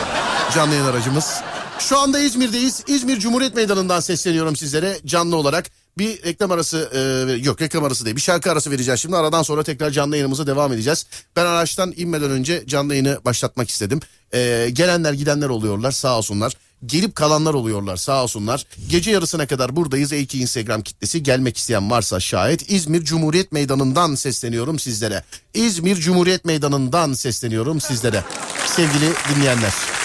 [0.54, 1.40] canlı yayın aracımız.
[1.78, 2.82] Şu anda İzmir'deyiz.
[2.86, 5.70] İzmir Cumhuriyet Meydanı'ndan sesleniyorum sizlere canlı olarak.
[5.98, 9.62] Bir reklam arası e, yok reklam arası değil bir şarkı arası vereceğiz şimdi aradan sonra
[9.62, 11.06] tekrar canlı yayınımıza devam edeceğiz.
[11.36, 14.00] Ben araçtan inmeden önce canlı yayını başlatmak istedim.
[14.34, 16.52] E, gelenler gidenler oluyorlar sağ olsunlar.
[16.86, 18.66] Gelip kalanlar oluyorlar sağ olsunlar.
[18.88, 20.12] Gece yarısına kadar buradayız.
[20.12, 25.22] E2 Instagram kitlesi gelmek isteyen varsa şayet İzmir Cumhuriyet Meydanı'ndan sesleniyorum sizlere.
[25.54, 28.24] İzmir Cumhuriyet Meydanı'ndan sesleniyorum sizlere.
[28.66, 30.03] Sevgili dinleyenler.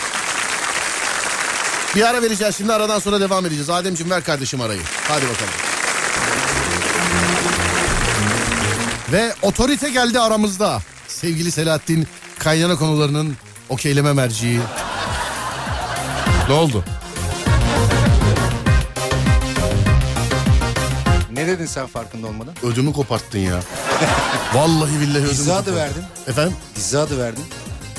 [1.95, 3.69] Bir ara vereceğiz şimdi aradan sonra devam edeceğiz.
[3.69, 4.81] Ademciğim ver kardeşim arayı.
[5.07, 5.53] Hadi bakalım.
[9.11, 10.79] Ve otorite geldi aramızda.
[11.07, 12.07] Sevgili Selahattin
[12.39, 13.37] kaynana konularının
[13.69, 14.59] okeyleme merciği.
[16.49, 16.83] Ne oldu?
[21.31, 22.53] Ne dedin sen farkında olmadan?
[22.63, 23.59] Ödümü koparttın ya.
[24.53, 25.75] Vallahi billahi ödümü Dizi adı koparttın.
[25.75, 26.03] verdim.
[26.27, 26.55] Efendim?
[26.75, 27.43] Dizi adı verdim.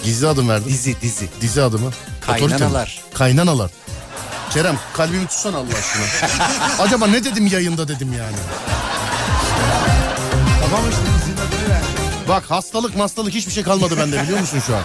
[0.05, 0.69] Gizli adım verdin.
[0.69, 1.29] Dizi dizi.
[1.41, 1.91] Dizi adı mı?
[2.29, 2.73] Otorite mi?
[3.15, 3.71] Kaynanalar.
[4.51, 6.29] Kerem kalbimi tutsana Allah aşkına.
[6.79, 8.37] Acaba ne dedim yayında dedim yani.
[10.63, 11.89] Tamam işte verdim.
[12.29, 14.83] Bak hastalık hastalık hiçbir şey kalmadı bende biliyor musun şu an?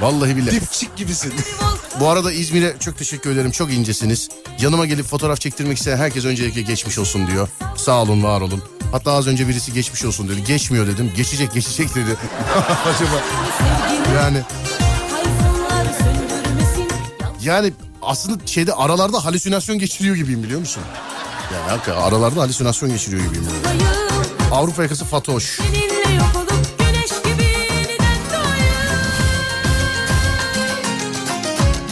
[0.00, 0.60] Vallahi billahi.
[0.60, 1.32] Dipçik gibisin.
[2.00, 3.50] Bu arada İzmir'e çok teşekkür ederim.
[3.50, 4.28] Çok incesiniz.
[4.60, 7.48] Yanıma gelip fotoğraf çektirmek isteyen herkes öncelikle geçmiş olsun diyor.
[7.76, 8.62] Sağ olun, var olun.
[8.92, 10.44] Hatta az önce birisi geçmiş olsun dedi.
[10.44, 11.12] Geçmiyor dedim.
[11.16, 12.10] Geçecek, geçecek dedi.
[12.84, 13.22] Acaba
[14.16, 14.42] yani
[17.42, 17.72] yani
[18.06, 20.82] aslında şeyde aralarda halüsinasyon geçiriyor gibiyim biliyor musun?
[21.52, 23.44] Yani hakikaten aralarda halüsinasyon geçiriyor gibiyim.
[23.64, 23.82] Yani.
[24.52, 25.60] Avrupa yakası Fatoş.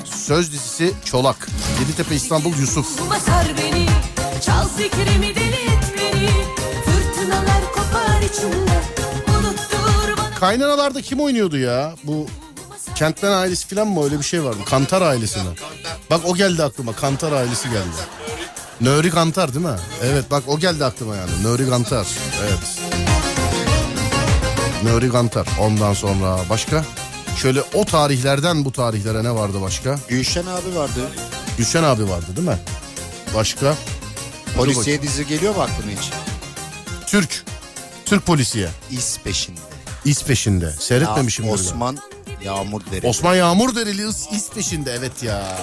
[0.04, 1.48] Söz dizisi Çolak.
[1.80, 3.00] Yeditepe İstanbul Yusuf.
[3.58, 3.86] Beni
[4.46, 6.28] Çal fikrimi deli et beni
[6.84, 8.82] Fırtınalar kopar içimde
[10.40, 11.94] Kaynanalarda kim oynuyordu ya?
[12.04, 12.26] Bu
[13.02, 14.58] Kentmen ailesi falan mı öyle bir şey vardı?
[14.66, 15.44] Kantar ailesi mi?
[16.10, 16.92] Bak o geldi aklıma.
[16.92, 18.02] Kantar ailesi geldi.
[18.80, 19.76] Nöri Kantar değil mi?
[20.02, 21.30] Evet bak o geldi aklıma yani.
[21.42, 22.06] Nöri Kantar.
[22.42, 22.80] Evet.
[24.84, 25.46] Nuri Gantar.
[25.60, 26.84] Ondan sonra başka?
[27.36, 29.98] Şöyle o tarihlerden bu tarihlere ne vardı başka?
[30.08, 31.00] Gülşen abi vardı.
[31.58, 32.58] Gülşen abi vardı değil mi?
[33.34, 33.74] Başka?
[34.56, 36.10] Polisiye dizi geliyor mu aklına hiç?
[37.06, 37.44] Türk.
[38.04, 38.68] Türk polisiye.
[38.90, 39.60] İz peşinde.
[40.04, 40.72] İz peşinde.
[40.80, 41.44] Seyretmemişim.
[41.44, 41.52] Ya.
[41.52, 41.98] Osman
[42.44, 43.06] Yağmur Deri.
[43.06, 45.58] Osman Yağmur Dereli iz, peşinde evet ya.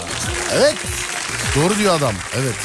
[0.53, 0.75] Evet.
[1.55, 2.13] Doğru diyor adam.
[2.36, 2.55] Evet.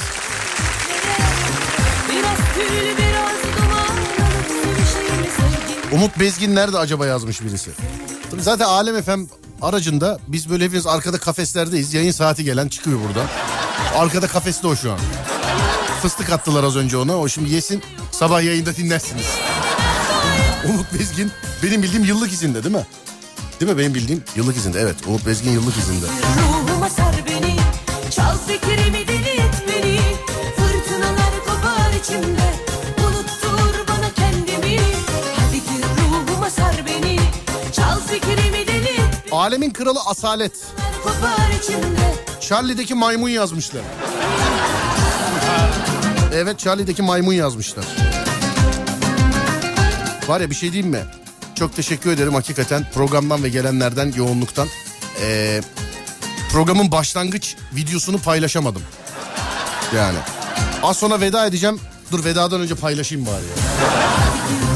[5.93, 7.71] Umut Bezgin nerede acaba yazmış birisi.
[8.31, 9.25] Tabii zaten Alem FM
[9.63, 11.95] aracında biz böyle hepimiz arkada kafeslerdeyiz.
[11.95, 13.27] Yayın saati gelen çıkıyor burada.
[13.97, 14.99] Arkada kafeste o şu an.
[16.03, 17.17] Fıstık attılar az önce ona.
[17.19, 19.27] O şimdi yesin sabah yayında dinlersiniz.
[20.69, 22.87] Umut Bezgin benim bildiğim yıllık izinde değil mi?
[23.61, 24.97] Değil mi benim bildiğim yıllık izinde evet.
[25.07, 26.07] Umut Bezgin yıllık izinde.
[26.07, 27.57] Ruhuma sar beni
[28.11, 30.01] Çal fikrimi deli et beni
[30.57, 32.55] Fırtınalar kopar içimde
[33.07, 34.79] Unuttur bana kendimi
[35.37, 37.19] Hadi gir ruhuma sar beni
[37.73, 40.53] Çal fikrimi deli et Alemin kralı Asalet.
[41.05, 43.83] kopar içimde Charlie'deki maymun yazmışlar.
[46.35, 47.85] Evet Charlie'deki maymun yazmışlar.
[50.29, 51.01] Var ya bir şey diyeyim mi?
[51.55, 54.69] Çok teşekkür ederim hakikaten programdan ve gelenlerden yoğunluktan.
[55.21, 55.61] Ee,
[56.53, 58.83] programın başlangıç videosunu paylaşamadım.
[59.97, 60.19] Yani.
[60.83, 61.81] Az sonra veda edeceğim.
[62.13, 64.74] Dur vedadan önce paylaşayım bari ya.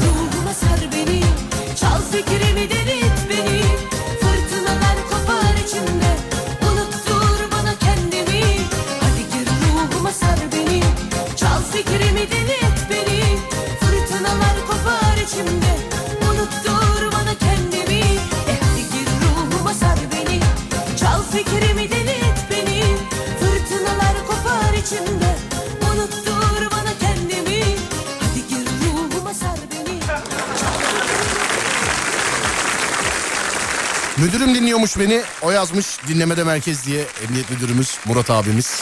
[34.39, 35.21] Müdürüm dinliyormuş beni.
[35.41, 38.81] O yazmış dinlemede merkez diye emniyet müdürümüz Murat abimiz.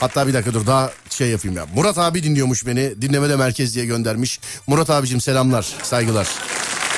[0.00, 1.66] Hatta bir dakika dur daha şey yapayım ya.
[1.74, 3.02] Murat abi dinliyormuş beni.
[3.02, 4.40] Dinlemede merkez diye göndermiş.
[4.66, 6.28] Murat abicim selamlar, saygılar.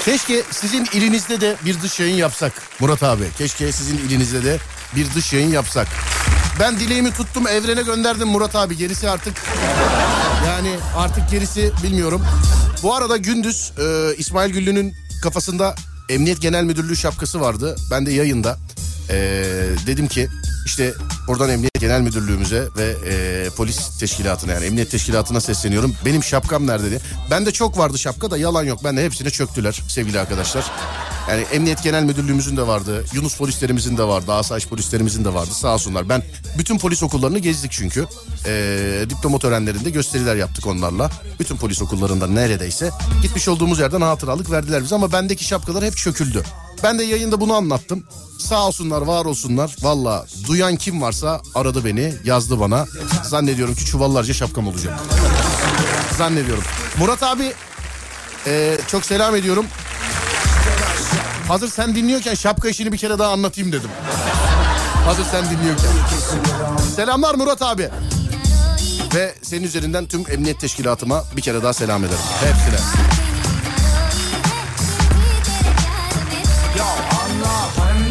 [0.04, 3.24] Keşke sizin ilinizde de bir dış yayın yapsak Murat abi.
[3.38, 4.58] Keşke sizin ilinizde de
[4.96, 5.88] bir dış yayın yapsak.
[6.60, 8.76] Ben dileğimi tuttum evrene gönderdim Murat abi.
[8.76, 9.34] Gerisi artık
[10.46, 12.26] yani artık gerisi bilmiyorum.
[12.82, 15.74] Bu arada gündüz e, İsmail Güllü'nün kafasında
[16.08, 17.76] Emniyet Genel Müdürlüğü şapkası vardı.
[17.90, 18.58] Ben de yayında
[19.10, 19.16] e,
[19.86, 20.28] dedim ki
[20.66, 20.94] işte
[21.28, 25.94] buradan Emniyet Genel Müdürlüğümüze ve e, polis teşkilatına yani emniyet teşkilatına sesleniyorum.
[26.04, 27.00] Benim şapkam nerede diye.
[27.30, 28.84] Bende çok vardı şapka da yalan yok.
[28.84, 30.64] Ben de hepsine çöktüler sevgili arkadaşlar.
[31.28, 33.04] Yani Emniyet Genel Müdürlüğümüzün de vardı.
[33.12, 34.32] Yunus polislerimizin de vardı.
[34.32, 35.50] Asayiş polislerimizin de vardı.
[35.54, 36.08] Sağ olsunlar.
[36.08, 36.22] Ben
[36.58, 38.06] bütün polis okullarını gezdik çünkü.
[38.46, 41.10] Ee, diploma törenlerinde gösteriler yaptık onlarla.
[41.40, 42.90] Bütün polis okullarında neredeyse.
[43.22, 46.42] Gitmiş olduğumuz yerden hatıralık verdiler bize ama bendeki şapkalar hep çöküldü.
[46.82, 48.04] Ben de yayında bunu anlattım.
[48.38, 49.76] Sağ olsunlar, var olsunlar.
[49.82, 52.86] Valla duyan kim varsa aradı beni, yazdı bana.
[53.24, 55.00] Zannediyorum ki çuvallarca şapkam olacak.
[56.18, 56.64] Zannediyorum.
[56.98, 57.52] Murat abi
[58.46, 59.66] e, çok selam ediyorum.
[61.48, 63.90] Hazır sen dinliyorken şapka işini bir kere daha anlatayım dedim.
[65.06, 65.90] Hazır sen dinliyorken.
[66.96, 67.88] Selamlar Murat abi.
[69.14, 72.18] Ve senin üzerinden tüm emniyet teşkilatıma bir kere daha selam ederim.
[72.40, 72.78] Hepsine.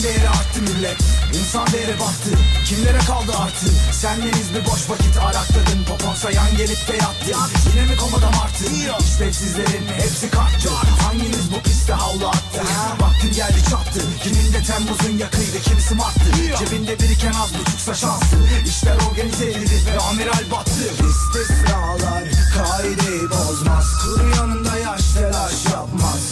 [0.04, 0.98] Değeri arttı millet.
[1.34, 2.30] İnsan değeri battı
[2.66, 3.66] Kimlere kaldı artı?
[3.92, 5.84] Sendeniz bir boş vakit arakladın?
[5.88, 7.32] Popon sayan gelip de yattı.
[7.70, 8.64] Yine mi komadam arttı?
[9.06, 10.70] İşlevsizlerin hepsi kalktı.
[11.04, 12.62] Hanginiz bu piste havlu attı?
[13.02, 14.00] Vaktin geldi çattı.
[14.24, 16.30] Gününde Temmuz'un yakıydı kimisi marttı.
[16.60, 18.36] Cebinde biriken az buçuksa şansı
[18.66, 20.84] İşler organize edildi ve amiral battı.
[21.10, 22.24] İstisnalar
[22.58, 23.86] kaideyi bozmaz.
[24.04, 26.32] Kuru yanında yaş telaş yapmaz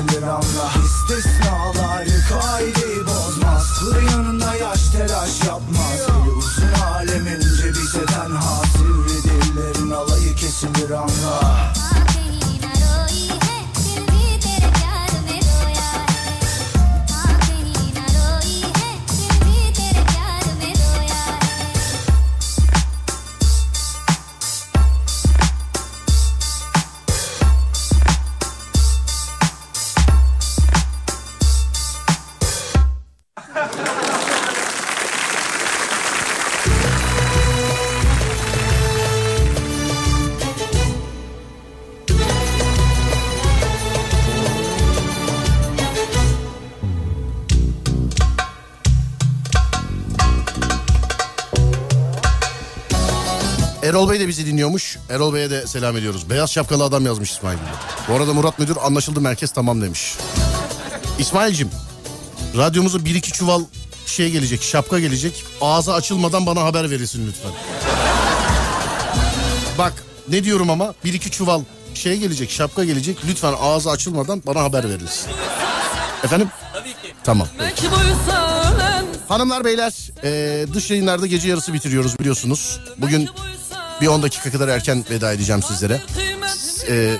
[0.00, 1.99] kesilir anla İstisnalar
[54.70, 54.98] Dinliyormuş.
[55.10, 56.30] Erol Bey'e de selam ediyoruz.
[56.30, 57.66] Beyaz şapkalı adam yazmış İsmail Gül.
[58.08, 60.14] Bu arada Murat Müdür anlaşıldı merkez tamam demiş.
[61.18, 61.70] İsmail'cim
[62.56, 63.62] radyomuza bir iki çuval
[64.06, 65.44] şey gelecek şapka gelecek.
[65.60, 67.52] Ağzı açılmadan bana haber verirsin lütfen.
[69.78, 69.92] Bak
[70.28, 71.60] ne diyorum ama bir iki çuval
[71.94, 73.18] şey gelecek şapka gelecek.
[73.28, 75.30] Lütfen ağzı açılmadan bana haber verirsin.
[76.24, 76.48] Efendim?
[77.24, 77.48] Tamam.
[77.58, 79.92] Belki buysa ölen Hanımlar beyler
[80.24, 82.80] e, dış yayınlarda gece yarısı bitiriyoruz biliyorsunuz.
[82.98, 83.28] Bugün
[84.00, 86.00] bir 10 dakika kadar erken veda edeceğim sizlere.
[86.88, 87.16] E,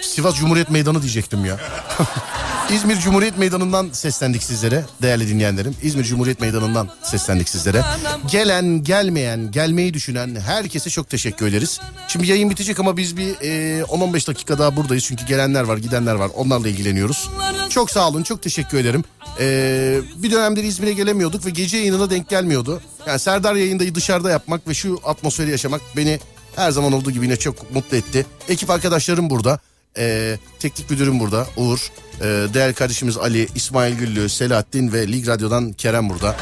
[0.00, 1.60] Sivas Cumhuriyet Meydanı diyecektim ya.
[2.72, 5.76] İzmir Cumhuriyet Meydanı'ndan seslendik sizlere değerli dinleyenlerim.
[5.82, 7.84] İzmir Cumhuriyet Meydanı'ndan seslendik sizlere.
[8.30, 11.80] Gelen, gelmeyen, gelmeyi düşünen herkese çok teşekkür ederiz.
[12.08, 15.04] Şimdi yayın bitecek ama biz bir e, 10-15 dakika daha buradayız.
[15.04, 16.30] Çünkü gelenler var, gidenler var.
[16.36, 17.30] Onlarla ilgileniyoruz.
[17.70, 19.04] Çok sağ olun, çok teşekkür ederim.
[19.40, 22.80] E, bir dönemdir İzmir'e gelemiyorduk ve gece yayınına denk gelmiyordu.
[23.06, 26.20] Yani Serdar yayındayı dışarıda yapmak ve şu atmosferi yaşamak beni
[26.56, 28.26] her zaman olduğu gibi yine çok mutlu etti.
[28.48, 29.58] Ekip arkadaşlarım burada.
[29.98, 31.90] Ee, teknik müdürüm burada Uğur.
[32.20, 32.24] Ee,
[32.54, 36.36] değerli kardeşimiz Ali, İsmail Güllü, Selahattin ve Lig Radyo'dan Kerem burada.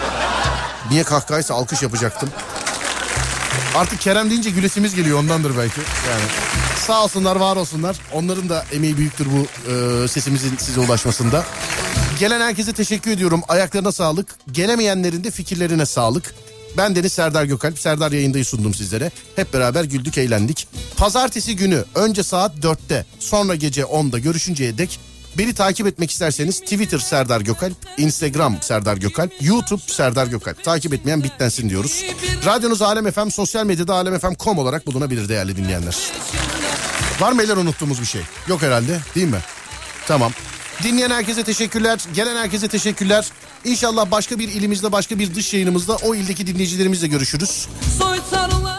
[0.90, 2.28] Niye kahkahaysa alkış yapacaktım.
[3.76, 5.80] Artık Kerem deyince gülesimiz geliyor ondandır belki.
[5.80, 6.22] Yani
[6.86, 7.96] sağ olsunlar var olsunlar.
[8.12, 11.44] Onların da emeği büyüktür bu e, sesimizin size ulaşmasında.
[12.18, 13.42] Gelen herkese teşekkür ediyorum.
[13.48, 14.36] Ayaklarına sağlık.
[14.52, 16.34] Gelemeyenlerin de fikirlerine sağlık.
[16.76, 17.78] Ben Deniz Serdar Gökalp.
[17.78, 19.10] Serdar yayındayı sundum sizlere.
[19.36, 20.68] Hep beraber güldük, eğlendik.
[20.96, 25.00] Pazartesi günü önce saat 4'te sonra gece 10'da görüşünceye dek
[25.38, 30.64] beni takip etmek isterseniz Twitter Serdar Gökalp, Instagram Serdar Gökalp, YouTube Serdar Gökalp.
[30.64, 32.04] Takip etmeyen bitlensin diyoruz.
[32.44, 35.96] Radyonuz Alem FM, sosyal medyada alemfm.com olarak bulunabilir değerli dinleyenler.
[37.20, 38.22] Var mı eller unuttuğumuz bir şey?
[38.48, 39.40] Yok herhalde değil mi?
[40.06, 40.32] Tamam.
[40.82, 41.98] Dinleyen herkese teşekkürler.
[42.14, 43.26] Gelen herkese teşekkürler.
[43.64, 47.68] İnşallah başka bir ilimizde başka bir dış yayınımızda o ildeki dinleyicilerimizle görüşürüz.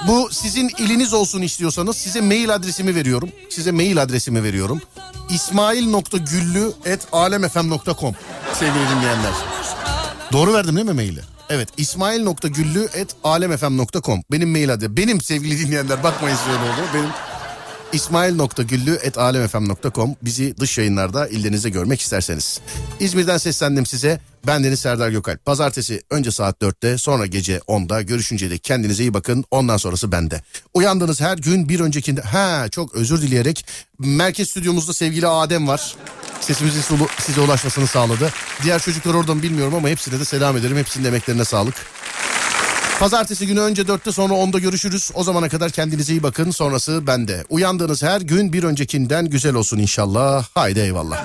[0.08, 3.30] Bu sizin iliniz olsun istiyorsanız size mail adresimi veriyorum.
[3.50, 4.82] Size mail adresimi veriyorum.
[5.30, 8.16] ismail.güllü.alemfm.com
[8.54, 9.34] Sevgili dinleyenler.
[10.32, 11.22] Doğru verdim değil mi maili?
[11.50, 14.98] Evet ismail.güllü.alemfm.com Benim mail adresim.
[14.98, 16.60] Benim sevgili dinleyenler bakmayın size oldu.
[16.94, 17.10] Benim
[17.94, 22.60] ismail.güllü.alemfm.com bizi dış yayınlarda illerinize görmek isterseniz.
[23.00, 24.20] İzmir'den seslendim size.
[24.48, 25.46] Ben Deniz Serdar Gökalp.
[25.46, 29.46] Pazartesi önce saat 4'te sonra gece 10'da görüşünceye dek kendinize iyi bakın.
[29.52, 30.42] Ondan sonrası bende.
[30.74, 32.22] Uyandığınız her gün bir öncekinde...
[32.22, 33.66] Ha çok özür dileyerek
[34.00, 35.96] merkez stüdyomuzda sevgili Adem var.
[36.42, 36.84] Sesimizin
[37.20, 38.34] size ulaşmasını sağladı.
[38.64, 40.78] Diğer çocuklar orada mı bilmiyorum ama hepsine de selam ederim.
[40.78, 41.76] Hepsinin emeklerine sağlık.
[43.00, 45.12] Pazartesi günü önce 4'te sonra 10'da görüşürüz.
[45.14, 46.52] O zamana kadar kendinize iyi bakın.
[46.52, 47.44] Sonrası bende.
[47.50, 50.48] Uyandığınız her gün bir öncekinden güzel olsun inşallah.
[50.56, 51.18] Haydi eyvallah.